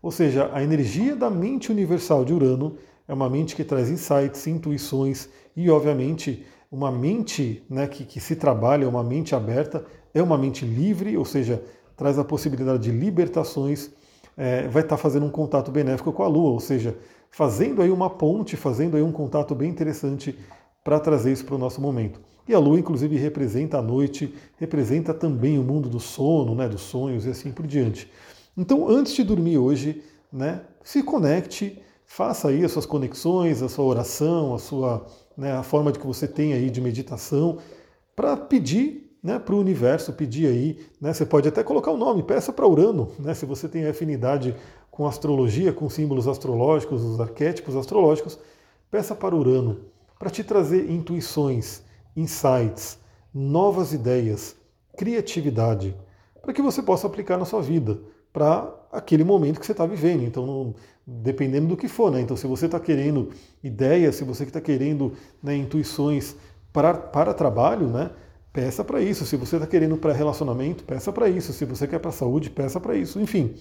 Ou 0.00 0.12
seja, 0.12 0.50
a 0.52 0.62
energia 0.62 1.16
da 1.16 1.28
mente 1.28 1.72
universal 1.72 2.24
de 2.24 2.32
Urano 2.32 2.76
é 3.08 3.12
uma 3.12 3.28
mente 3.28 3.56
que 3.56 3.64
traz 3.64 3.90
insights, 3.90 4.46
intuições 4.46 5.28
e, 5.56 5.68
obviamente, 5.68 6.44
uma 6.70 6.92
mente 6.92 7.64
né, 7.68 7.86
que, 7.86 8.04
que 8.04 8.20
se 8.20 8.36
trabalha, 8.36 8.88
uma 8.88 9.02
mente 9.02 9.34
aberta, 9.34 9.84
é 10.14 10.22
uma 10.22 10.38
mente 10.38 10.64
livre, 10.64 11.16
ou 11.16 11.24
seja, 11.24 11.62
traz 11.96 12.18
a 12.18 12.24
possibilidade 12.24 12.84
de 12.84 12.90
libertações, 12.90 13.90
é, 14.36 14.68
vai 14.68 14.82
estar 14.82 14.96
fazendo 14.96 15.26
um 15.26 15.30
contato 15.30 15.70
benéfico 15.72 16.12
com 16.12 16.22
a 16.22 16.28
Lua, 16.28 16.50
ou 16.50 16.60
seja, 16.60 16.96
fazendo 17.30 17.82
aí 17.82 17.90
uma 17.90 18.08
ponte, 18.08 18.56
fazendo 18.56 18.96
aí 18.96 19.02
um 19.02 19.10
contato 19.10 19.54
bem 19.54 19.68
interessante 19.68 20.38
para 20.88 20.98
trazer 20.98 21.30
isso 21.30 21.44
para 21.44 21.54
o 21.54 21.58
nosso 21.58 21.82
momento. 21.82 22.18
E 22.48 22.54
a 22.54 22.58
Lua, 22.58 22.80
inclusive, 22.80 23.14
representa 23.18 23.76
a 23.76 23.82
noite, 23.82 24.34
representa 24.56 25.12
também 25.12 25.58
o 25.58 25.62
mundo 25.62 25.86
do 25.86 26.00
sono, 26.00 26.54
né, 26.54 26.66
dos 26.66 26.80
sonhos 26.80 27.26
e 27.26 27.28
assim 27.28 27.52
por 27.52 27.66
diante. 27.66 28.10
Então, 28.56 28.88
antes 28.88 29.12
de 29.12 29.22
dormir 29.22 29.58
hoje, 29.58 30.02
né, 30.32 30.62
se 30.82 31.02
conecte, 31.02 31.78
faça 32.06 32.48
aí 32.48 32.64
as 32.64 32.72
suas 32.72 32.86
conexões, 32.86 33.60
a 33.60 33.68
sua 33.68 33.84
oração, 33.84 34.54
a 34.54 34.58
sua 34.58 35.06
né, 35.36 35.52
a 35.52 35.62
forma 35.62 35.92
de 35.92 35.98
que 35.98 36.06
você 36.06 36.26
tem 36.26 36.54
aí 36.54 36.70
de 36.70 36.80
meditação, 36.80 37.58
para 38.16 38.34
pedir 38.34 39.14
né, 39.22 39.38
para 39.38 39.54
o 39.54 39.60
universo, 39.60 40.14
pedir 40.14 40.46
aí, 40.46 40.78
né, 40.98 41.12
você 41.12 41.26
pode 41.26 41.46
até 41.46 41.62
colocar 41.62 41.90
o 41.90 41.98
nome, 41.98 42.22
peça 42.22 42.50
para 42.50 42.66
Urano, 42.66 43.12
né, 43.18 43.34
se 43.34 43.44
você 43.44 43.68
tem 43.68 43.86
afinidade 43.86 44.56
com 44.90 45.06
astrologia, 45.06 45.70
com 45.70 45.90
símbolos 45.90 46.26
astrológicos, 46.26 47.04
os 47.04 47.20
arquétipos 47.20 47.76
astrológicos, 47.76 48.38
peça 48.90 49.14
para 49.14 49.36
Urano, 49.36 49.80
para 50.18 50.30
te 50.30 50.42
trazer 50.42 50.90
intuições, 50.90 51.82
insights, 52.16 52.98
novas 53.32 53.92
ideias, 53.92 54.56
criatividade, 54.96 55.96
para 56.42 56.52
que 56.52 56.62
você 56.62 56.82
possa 56.82 57.06
aplicar 57.06 57.38
na 57.38 57.44
sua 57.44 57.62
vida, 57.62 58.00
para 58.32 58.74
aquele 58.92 59.24
momento 59.24 59.60
que 59.60 59.66
você 59.66 59.72
está 59.72 59.86
vivendo. 59.86 60.24
Então, 60.24 60.46
não, 60.46 60.74
dependendo 61.06 61.68
do 61.68 61.76
que 61.76 61.88
for, 61.88 62.10
né? 62.10 62.20
Então, 62.20 62.36
se 62.36 62.46
você 62.46 62.66
está 62.66 62.80
querendo 62.80 63.30
ideias, 63.62 64.16
se 64.16 64.24
você 64.24 64.44
está 64.44 64.60
querendo 64.60 65.12
né, 65.42 65.56
intuições 65.56 66.36
para, 66.72 66.94
para 66.94 67.32
trabalho, 67.32 67.88
né? 67.88 68.10
Peça 68.52 68.82
para 68.82 69.00
isso. 69.00 69.24
Se 69.24 69.36
você 69.36 69.56
está 69.56 69.66
querendo 69.66 69.96
para 69.96 70.12
relacionamento, 70.12 70.84
peça 70.84 71.12
para 71.12 71.28
isso. 71.28 71.52
Se 71.52 71.64
você 71.64 71.86
quer 71.86 71.98
para 71.98 72.10
saúde, 72.10 72.50
peça 72.50 72.80
para 72.80 72.96
isso. 72.96 73.20
Enfim, 73.20 73.54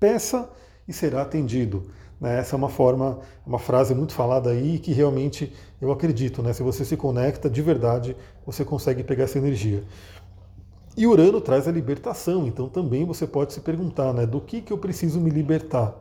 peça 0.00 0.48
e 0.86 0.92
será 0.92 1.22
atendido. 1.22 1.90
Né? 2.20 2.38
Essa 2.38 2.54
é 2.54 2.58
uma 2.58 2.68
forma, 2.68 3.18
uma 3.46 3.58
frase 3.58 3.94
muito 3.94 4.12
falada 4.12 4.50
aí 4.50 4.78
que 4.78 4.92
realmente 4.92 5.52
eu 5.80 5.90
acredito. 5.92 6.42
Né? 6.42 6.52
Se 6.52 6.62
você 6.62 6.84
se 6.84 6.96
conecta 6.96 7.48
de 7.48 7.62
verdade, 7.62 8.16
você 8.44 8.64
consegue 8.64 9.02
pegar 9.02 9.24
essa 9.24 9.38
energia. 9.38 9.84
E 10.96 11.06
Urano 11.06 11.40
traz 11.40 11.68
a 11.68 11.70
libertação, 11.70 12.46
então 12.46 12.68
também 12.68 13.04
você 13.04 13.24
pode 13.24 13.52
se 13.52 13.60
perguntar, 13.60 14.12
né, 14.12 14.26
do 14.26 14.40
que, 14.40 14.60
que 14.60 14.72
eu 14.72 14.78
preciso 14.78 15.20
me 15.20 15.30
libertar? 15.30 15.94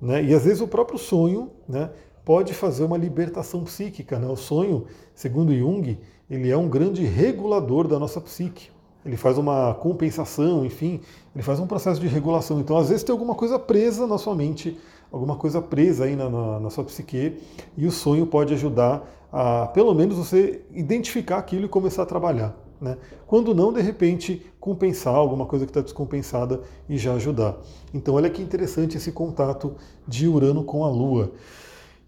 Né? 0.00 0.22
E 0.22 0.32
às 0.32 0.44
vezes 0.44 0.60
o 0.60 0.68
próprio 0.68 0.98
sonho 0.98 1.50
né, 1.68 1.90
pode 2.24 2.54
fazer 2.54 2.84
uma 2.84 2.96
libertação 2.96 3.64
psíquica. 3.64 4.18
Né? 4.18 4.28
O 4.28 4.36
sonho, 4.36 4.86
segundo 5.16 5.52
Jung, 5.52 5.98
ele 6.30 6.48
é 6.48 6.56
um 6.56 6.68
grande 6.68 7.04
regulador 7.04 7.88
da 7.88 7.98
nossa 7.98 8.20
psique. 8.20 8.68
Ele 9.04 9.16
faz 9.16 9.36
uma 9.36 9.74
compensação, 9.74 10.64
enfim, 10.64 11.00
ele 11.34 11.42
faz 11.42 11.60
um 11.60 11.66
processo 11.66 12.00
de 12.00 12.06
regulação. 12.06 12.58
Então, 12.58 12.76
às 12.78 12.88
vezes, 12.88 13.02
tem 13.02 13.12
alguma 13.12 13.34
coisa 13.34 13.58
presa 13.58 14.06
na 14.06 14.16
sua 14.16 14.34
mente, 14.34 14.78
alguma 15.14 15.36
coisa 15.36 15.62
presa 15.62 16.04
aí 16.04 16.16
na, 16.16 16.28
na, 16.28 16.60
na 16.60 16.70
sua 16.70 16.82
psique, 16.82 17.38
e 17.76 17.86
o 17.86 17.92
sonho 17.92 18.26
pode 18.26 18.52
ajudar 18.52 19.08
a, 19.32 19.66
pelo 19.68 19.94
menos, 19.94 20.16
você 20.16 20.62
identificar 20.72 21.38
aquilo 21.38 21.66
e 21.66 21.68
começar 21.68 22.02
a 22.02 22.06
trabalhar. 22.06 22.54
Né? 22.80 22.96
Quando 23.26 23.54
não, 23.54 23.72
de 23.72 23.80
repente, 23.80 24.44
compensar 24.58 25.14
alguma 25.14 25.46
coisa 25.46 25.64
que 25.64 25.70
está 25.70 25.80
descompensada 25.80 26.60
e 26.88 26.96
já 26.96 27.14
ajudar. 27.14 27.56
Então, 27.92 28.14
olha 28.14 28.28
que 28.28 28.42
interessante 28.42 28.96
esse 28.96 29.12
contato 29.12 29.74
de 30.06 30.26
Urano 30.26 30.64
com 30.64 30.84
a 30.84 30.88
Lua. 30.88 31.32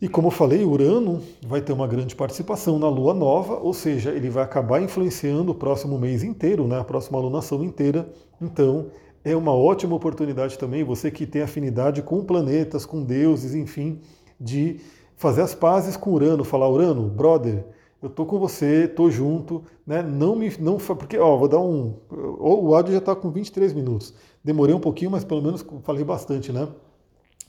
E 0.00 0.08
como 0.08 0.28
eu 0.28 0.32
falei, 0.32 0.64
Urano 0.64 1.22
vai 1.46 1.60
ter 1.60 1.72
uma 1.72 1.86
grande 1.86 2.14
participação 2.14 2.78
na 2.78 2.88
Lua 2.88 3.14
nova, 3.14 3.54
ou 3.54 3.72
seja, 3.72 4.10
ele 4.10 4.28
vai 4.28 4.44
acabar 4.44 4.82
influenciando 4.82 5.52
o 5.52 5.54
próximo 5.54 5.98
mês 5.98 6.22
inteiro, 6.22 6.66
né? 6.66 6.80
a 6.80 6.84
próxima 6.84 7.18
alunação 7.18 7.64
inteira. 7.64 8.08
Então, 8.40 8.86
é 9.26 9.34
uma 9.34 9.52
ótima 9.52 9.96
oportunidade 9.96 10.56
também, 10.56 10.84
você 10.84 11.10
que 11.10 11.26
tem 11.26 11.42
afinidade 11.42 12.00
com 12.00 12.24
planetas, 12.24 12.86
com 12.86 13.02
deuses, 13.02 13.56
enfim, 13.56 13.98
de 14.38 14.78
fazer 15.16 15.42
as 15.42 15.52
pazes 15.52 15.96
com 15.96 16.12
Urano, 16.12 16.44
falar, 16.44 16.68
Urano, 16.68 17.08
brother, 17.08 17.64
eu 18.00 18.08
tô 18.08 18.24
com 18.24 18.38
você, 18.38 18.86
tô 18.86 19.10
junto, 19.10 19.64
né? 19.84 20.00
Não 20.00 20.36
me 20.36 20.52
não 20.60 20.76
porque 20.76 21.18
ó, 21.18 21.36
vou 21.36 21.48
dar 21.48 21.58
um 21.58 21.96
o 22.08 22.72
áudio 22.72 22.92
já 22.92 22.98
está 22.98 23.16
com 23.16 23.28
23 23.32 23.72
minutos. 23.72 24.14
Demorei 24.44 24.72
um 24.72 24.78
pouquinho, 24.78 25.10
mas 25.10 25.24
pelo 25.24 25.42
menos 25.42 25.66
falei 25.82 26.04
bastante, 26.04 26.52
né? 26.52 26.68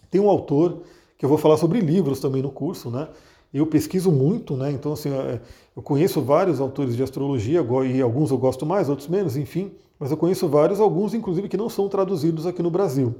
Tem 0.09 0.19
um 0.19 0.29
autor 0.29 0.81
que 1.15 1.23
eu 1.23 1.29
vou 1.29 1.37
falar 1.37 1.57
sobre 1.57 1.79
livros 1.79 2.19
também 2.19 2.41
no 2.41 2.49
curso, 2.49 2.89
né? 2.89 3.07
Eu 3.53 3.67
pesquiso 3.67 4.11
muito, 4.11 4.57
né? 4.57 4.71
Então 4.71 4.93
assim, 4.93 5.11
é, 5.11 5.39
eu 5.75 5.83
conheço 5.83 6.23
vários 6.23 6.59
autores 6.59 6.95
de 6.95 7.03
astrologia 7.03 7.63
e 7.85 8.01
alguns 8.01 8.31
eu 8.31 8.37
gosto 8.39 8.65
mais, 8.65 8.89
outros 8.89 9.07
menos, 9.07 9.37
enfim, 9.37 9.71
mas 9.99 10.11
eu 10.11 10.17
conheço 10.17 10.47
vários, 10.47 10.79
alguns 10.79 11.13
inclusive 11.13 11.49
que 11.49 11.57
não 11.57 11.69
são 11.69 11.89
traduzidos 11.89 12.45
aqui 12.45 12.61
no 12.61 12.69
Brasil. 12.69 13.15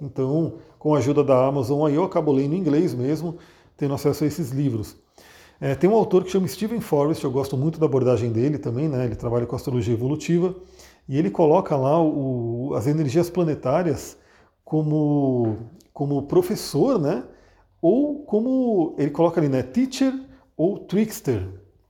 Então, 0.00 0.54
com 0.78 0.94
a 0.94 0.98
ajuda 0.98 1.22
da 1.22 1.46
Amazon 1.46 1.86
aí 1.86 1.94
eu 1.94 2.04
acabo 2.04 2.32
lendo 2.32 2.54
em 2.54 2.58
inglês 2.58 2.94
mesmo, 2.94 3.36
tendo 3.76 3.94
acesso 3.94 4.24
a 4.24 4.26
esses 4.26 4.50
livros. 4.50 4.96
É, 5.60 5.76
tem 5.76 5.88
um 5.88 5.94
autor 5.94 6.24
que 6.24 6.30
chama 6.30 6.48
Stephen 6.48 6.80
Forrest, 6.80 7.22
eu 7.22 7.30
gosto 7.30 7.56
muito 7.56 7.78
da 7.78 7.86
abordagem 7.86 8.32
dele 8.32 8.58
também, 8.58 8.88
né? 8.88 9.04
ele 9.04 9.14
trabalha 9.14 9.46
com 9.46 9.54
astrologia 9.54 9.94
evolutiva, 9.94 10.56
e 11.08 11.16
ele 11.16 11.30
coloca 11.30 11.76
lá 11.76 12.02
o, 12.02 12.74
as 12.74 12.88
energias 12.88 13.30
planetárias 13.30 14.16
como, 14.64 15.56
como 15.92 16.22
professor, 16.22 16.98
né? 16.98 17.22
ou 17.80 18.24
como 18.24 18.96
ele 18.98 19.10
coloca 19.10 19.40
ali, 19.40 19.48
né? 19.48 19.62
teacher 19.62 20.12
ou 20.56 20.80
trickster. 20.80 21.46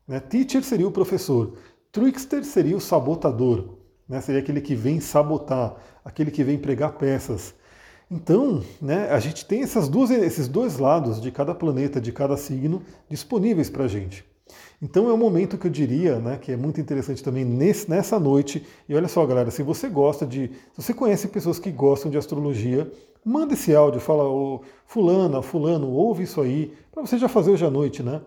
Né? 0.07 0.21
Teacher 0.21 0.63
seria 0.63 0.87
o 0.87 0.93
professor, 0.93 1.55
trickster 1.91 2.45
seria 2.45 2.77
o 2.77 2.81
sabotador, 2.81 3.79
né? 4.13 4.21
seria 4.21 4.41
aquele 4.41 4.61
que 4.61 4.75
vem 4.75 5.01
sabotar, 5.01 5.75
aquele 6.05 6.31
que 6.31 6.45
vem 6.45 6.59
pregar 6.59 6.93
peças. 6.93 7.55
Então, 8.11 8.63
né, 8.81 9.09
a 9.11 9.19
gente 9.19 9.47
tem 9.47 9.63
essas 9.63 9.89
duas, 9.89 10.11
esses 10.11 10.47
dois 10.47 10.77
lados 10.77 11.19
de 11.19 11.31
cada 11.31 11.55
planeta, 11.55 11.99
de 11.99 12.13
cada 12.13 12.37
signo, 12.37 12.83
disponíveis 13.09 13.71
para 13.71 13.85
a 13.85 13.89
gente. 13.89 14.23
Então 14.83 15.09
é 15.09 15.15
um 15.15 15.17
momento 15.17 15.57
que 15.57 15.67
eu 15.67 15.71
diria, 15.71 16.19
né, 16.19 16.37
que 16.37 16.53
é 16.53 16.57
muito 16.57 16.79
interessante 16.79 17.25
também 17.25 17.43
nesse, 17.43 17.89
nessa 17.89 18.21
noite. 18.21 18.67
E 18.87 18.95
olha 18.95 19.09
só, 19.09 19.25
galera, 19.25 19.51
se 19.51 19.63
você 19.63 19.89
gosta 19.89 20.27
de, 20.27 20.49
se 20.49 20.83
você 20.83 20.93
conhece 20.93 21.29
pessoas 21.29 21.59
que 21.59 21.71
gostam 21.71 22.11
de 22.11 22.19
astrologia, 22.19 22.91
manda 23.25 23.55
esse 23.55 23.75
áudio, 23.75 23.99
fala, 23.99 24.25
oh, 24.29 24.61
fulana, 24.85 25.41
fulano, 25.41 25.89
ouve 25.91 26.25
isso 26.25 26.39
aí, 26.39 26.75
para 26.93 27.01
você 27.01 27.17
já 27.17 27.29
fazer 27.29 27.53
hoje 27.53 27.65
à 27.65 27.71
noite, 27.71 28.03
né? 28.03 28.21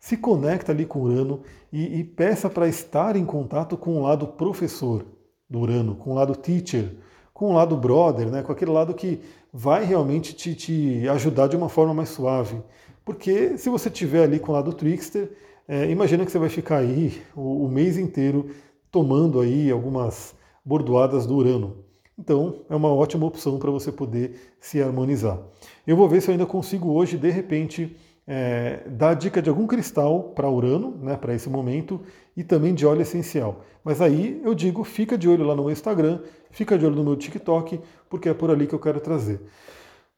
Se 0.00 0.16
conecta 0.16 0.72
ali 0.72 0.86
com 0.86 1.02
Urano 1.02 1.42
e, 1.72 2.00
e 2.00 2.02
peça 2.02 2.50
para 2.50 2.66
estar 2.66 3.14
em 3.14 3.24
contato 3.24 3.76
com 3.76 3.98
o 3.98 4.02
lado 4.02 4.26
professor 4.26 5.04
do 5.50 5.58
Urano, 5.58 5.96
com 5.96 6.12
o 6.12 6.14
lado 6.14 6.36
teacher, 6.36 6.94
com 7.34 7.46
o 7.50 7.52
lado 7.54 7.76
brother, 7.76 8.28
né, 8.30 8.42
com 8.42 8.52
aquele 8.52 8.70
lado 8.70 8.94
que 8.94 9.20
vai 9.52 9.84
realmente 9.84 10.32
te, 10.32 10.54
te 10.54 11.08
ajudar 11.08 11.48
de 11.48 11.56
uma 11.56 11.68
forma 11.68 11.92
mais 11.92 12.10
suave, 12.10 12.62
Porque 13.04 13.58
se 13.58 13.68
você 13.68 13.90
tiver 13.90 14.22
ali 14.22 14.38
com 14.38 14.52
o 14.52 14.54
lado 14.54 14.72
trickster, 14.72 15.32
é, 15.66 15.90
imagina 15.90 16.24
que 16.24 16.30
você 16.30 16.38
vai 16.38 16.48
ficar 16.48 16.78
aí 16.78 17.20
o, 17.34 17.64
o 17.64 17.68
mês 17.68 17.98
inteiro 17.98 18.50
tomando 18.90 19.40
aí 19.40 19.70
algumas 19.70 20.34
bordoadas 20.64 21.26
do 21.26 21.36
Urano. 21.36 21.78
Então, 22.18 22.60
é 22.68 22.76
uma 22.76 22.92
ótima 22.92 23.26
opção 23.26 23.58
para 23.58 23.70
você 23.70 23.90
poder 23.90 24.54
se 24.60 24.80
harmonizar. 24.82 25.38
Eu 25.86 25.96
vou 25.96 26.08
ver 26.08 26.20
se 26.20 26.28
eu 26.28 26.32
ainda 26.32 26.44
consigo 26.44 26.92
hoje, 26.92 27.16
de 27.16 27.30
repente, 27.30 27.96
é, 28.26 28.80
dar 28.86 29.14
dica 29.14 29.42
de 29.42 29.48
algum 29.48 29.66
cristal 29.66 30.32
para 30.34 30.48
Urano, 30.48 30.96
né, 31.02 31.16
para 31.16 31.34
esse 31.34 31.48
momento, 31.48 32.00
e 32.36 32.44
também 32.44 32.74
de 32.74 32.86
óleo 32.86 33.02
essencial. 33.02 33.64
Mas 33.82 34.00
aí 34.00 34.40
eu 34.44 34.54
digo, 34.54 34.84
fica 34.84 35.18
de 35.18 35.28
olho 35.28 35.44
lá 35.44 35.54
no 35.54 35.62
meu 35.62 35.72
Instagram, 35.72 36.20
fica 36.50 36.78
de 36.78 36.86
olho 36.86 36.96
no 36.96 37.04
meu 37.04 37.16
TikTok, 37.16 37.80
porque 38.08 38.28
é 38.28 38.34
por 38.34 38.50
ali 38.50 38.66
que 38.66 38.74
eu 38.74 38.78
quero 38.78 39.00
trazer. 39.00 39.40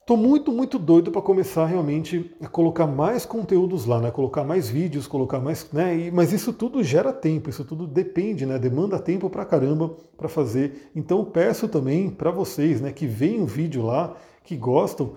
Estou 0.03 0.17
muito, 0.17 0.51
muito 0.51 0.81
doido 0.81 1.12
para 1.12 1.23
começar 1.23 1.65
realmente 1.65 2.35
a 2.41 2.49
colocar 2.49 2.88
mais 2.88 3.25
conteúdos 3.25 3.87
lá, 3.87 4.01
né? 4.01 4.11
Colocar 4.11 4.43
mais 4.43 4.69
vídeos, 4.69 5.07
colocar 5.07 5.38
mais. 5.38 5.71
Né? 5.73 5.97
E, 5.97 6.11
mas 6.11 6.33
isso 6.33 6.53
tudo 6.53 6.83
gera 6.83 7.12
tempo, 7.12 7.49
isso 7.49 7.65
tudo 7.65 7.87
depende, 7.87 8.45
né? 8.45 8.59
Demanda 8.59 8.99
tempo 8.99 9.31
para 9.31 9.45
caramba 9.45 9.95
para 10.17 10.29
fazer. 10.29 10.91
Então 10.93 11.25
peço 11.25 11.69
também 11.69 12.11
para 12.11 12.33
vocês 12.33 12.81
né, 12.81 12.91
que 12.91 13.07
veem 13.07 13.43
o 13.43 13.47
vídeo 13.47 13.87
lá, 13.87 14.17
que 14.43 14.57
gostam, 14.57 15.12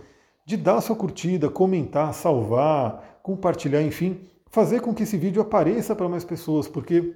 de 0.46 0.56
dar 0.56 0.80
sua 0.82 0.96
curtida, 0.96 1.50
comentar, 1.50 2.14
salvar, 2.14 3.20
compartilhar, 3.24 3.82
enfim, 3.82 4.22
fazer 4.52 4.80
com 4.80 4.94
que 4.94 5.04
esse 5.04 5.18
vídeo 5.18 5.42
apareça 5.42 5.96
para 5.96 6.08
mais 6.08 6.24
pessoas, 6.24 6.68
porque 6.68 7.14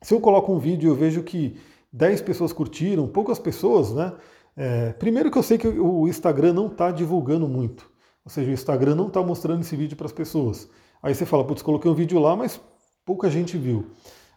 se 0.00 0.14
eu 0.14 0.20
coloco 0.20 0.52
um 0.52 0.58
vídeo 0.58 0.88
e 0.88 0.90
eu 0.90 0.94
vejo 0.94 1.22
que 1.22 1.56
10 1.92 2.22
pessoas 2.22 2.52
curtiram, 2.52 3.08
poucas 3.08 3.38
pessoas, 3.38 3.92
né? 3.92 4.12
É, 4.56 4.92
primeiro 4.92 5.30
que 5.30 5.38
eu 5.38 5.42
sei 5.42 5.58
que 5.58 5.66
o 5.66 6.06
Instagram 6.06 6.52
não 6.52 6.68
está 6.68 6.92
divulgando 6.92 7.48
muito. 7.48 7.90
Ou 8.24 8.30
seja, 8.30 8.50
o 8.50 8.54
Instagram 8.54 8.94
não 8.94 9.08
está 9.08 9.22
mostrando 9.22 9.62
esse 9.62 9.74
vídeo 9.74 9.96
para 9.96 10.06
as 10.06 10.12
pessoas. 10.12 10.68
Aí 11.02 11.14
você 11.14 11.26
fala, 11.26 11.44
putz, 11.44 11.60
coloquei 11.60 11.90
um 11.90 11.94
vídeo 11.94 12.18
lá, 12.18 12.34
mas 12.36 12.60
pouca 13.04 13.28
gente 13.28 13.58
viu. 13.58 13.90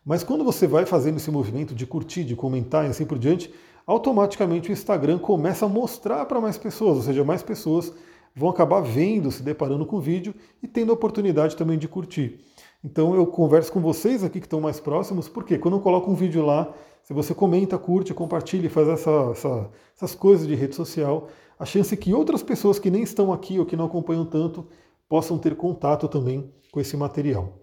Mas 0.04 0.24
quando 0.24 0.44
você 0.44 0.66
vai 0.66 0.86
fazendo 0.86 1.18
esse 1.18 1.30
movimento 1.30 1.76
de 1.76 1.86
curtir, 1.86 2.24
de 2.24 2.36
comentar 2.36 2.86
e 2.86 2.90
assim 2.90 3.06
por 3.06 3.20
diante, 3.20 3.54
automaticamente 3.86 4.70
o 4.70 4.74
Instagram 4.74 5.20
começa 5.20 5.66
a 5.66 5.70
mostrar 5.70 6.26
para 6.26 6.42
mais 6.42 6.58
pessoas, 6.58 6.98
ou 6.98 7.04
seja, 7.04 7.24
mais 7.24 7.44
pessoas 7.44 7.94
vão 8.38 8.50
acabar 8.50 8.82
vendo, 8.82 9.32
se 9.32 9.42
deparando 9.42 9.84
com 9.84 9.96
o 9.96 10.00
vídeo 10.00 10.34
e 10.62 10.68
tendo 10.68 10.92
a 10.92 10.94
oportunidade 10.94 11.56
também 11.56 11.78
de 11.78 11.88
curtir. 11.88 12.40
Então 12.84 13.16
eu 13.16 13.26
converso 13.26 13.72
com 13.72 13.82
vocês 13.82 14.24
aqui 14.24 14.40
que 14.40 14.46
estão 14.46 14.62
mais 14.62 14.80
próximos, 14.80 15.28
porque 15.28 15.58
quando 15.58 15.78
eu 15.78 15.82
coloco 15.82 16.12
um 16.12 16.14
vídeo 16.14 16.46
lá, 16.46 16.72
se 17.04 17.14
você 17.14 17.34
comenta, 17.34 17.80
curte, 17.80 18.14
compartilha 18.14 18.68
e 18.68 18.70
faz 18.70 18.88
essa, 18.90 19.30
essa, 19.32 19.70
essas 19.96 20.14
coisas 20.14 20.48
de 20.48 20.54
rede 20.54 20.76
social, 20.76 21.30
a 21.58 21.66
chance 21.66 21.92
é 21.92 21.98
que 21.98 22.14
outras 22.14 22.44
pessoas 22.44 22.78
que 22.78 22.92
nem 22.92 23.02
estão 23.02 23.34
aqui 23.34 23.58
ou 23.58 23.66
que 23.66 23.76
não 23.76 23.86
acompanham 23.86 24.26
tanto 24.26 24.68
possam 25.10 25.40
ter 25.40 25.56
contato 25.56 26.08
também 26.08 26.54
com 26.72 26.80
esse 26.80 26.96
material. 26.96 27.54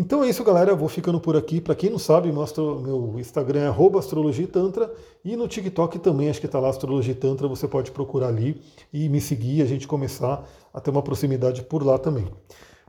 Então 0.00 0.24
é 0.24 0.30
isso, 0.30 0.42
galera. 0.42 0.70
Eu 0.70 0.78
vou 0.78 0.88
ficando 0.88 1.20
por 1.20 1.36
aqui. 1.36 1.60
Para 1.60 1.74
quem 1.74 1.90
não 1.90 1.98
sabe, 1.98 2.32
meu 2.32 3.16
Instagram 3.18 3.70
é 3.70 3.98
astrologitantra 3.98 4.90
e 5.22 5.36
no 5.36 5.46
TikTok 5.46 5.98
também, 5.98 6.30
acho 6.30 6.40
que 6.40 6.46
está 6.46 6.58
lá 6.58 6.70
Astrologia 6.70 7.14
Tantra. 7.14 7.46
Você 7.46 7.68
pode 7.68 7.90
procurar 7.90 8.28
ali 8.28 8.62
e 8.90 9.10
me 9.10 9.20
seguir, 9.20 9.60
a 9.60 9.66
gente 9.66 9.86
começar 9.86 10.48
a 10.72 10.80
ter 10.80 10.90
uma 10.90 11.02
proximidade 11.02 11.60
por 11.64 11.84
lá 11.84 11.98
também. 11.98 12.24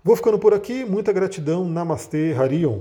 Vou 0.02 0.16
ficando 0.16 0.40
por 0.40 0.54
aqui. 0.54 0.86
Muita 0.86 1.12
gratidão. 1.12 1.66
Namastê, 1.66 2.34
Harion. 2.34 2.80